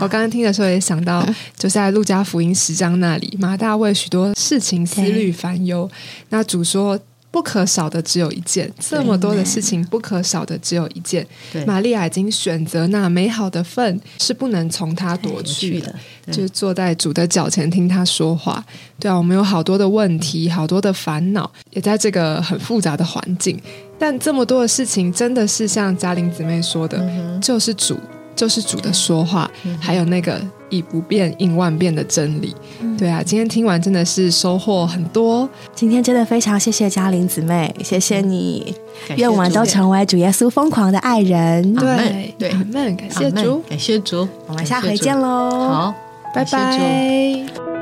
[0.00, 1.24] 我刚刚听的时候也想到，
[1.56, 5.88] 就在路加福音十章那里，马大为许多事情思虑烦忧。
[6.30, 6.98] 那主说。
[7.36, 11.26] 不可少的只有一件，这么多的事情不可少的只有一件。
[11.66, 15.94] 玛利亚已经选择那美好的份，是不能从他夺去的。
[16.28, 18.64] 就是坐在主的脚前听他说话。
[18.98, 23.60] 对啊，我们有好多的问题，好多的烦恼，也在这个很复杂的环境。
[23.98, 27.98] 但这么多的事情，真的是像嘉玲姊妹说的，就是主，
[28.36, 32.54] 就是主的说话，还有那个以不变应万变的真理。
[32.98, 35.48] 对啊，今天听完真的是收获很多。
[35.74, 38.74] 今天真的非常谢谢嘉玲姊妹，谢谢你，
[39.16, 41.74] 愿我们都成为主耶稣疯狂的爱人。
[41.76, 41.96] 阿对。
[41.96, 42.50] 门对。
[42.50, 45.94] 阿门，感谢主，感谢主，我们下回见喽，好，
[46.34, 47.75] 拜拜。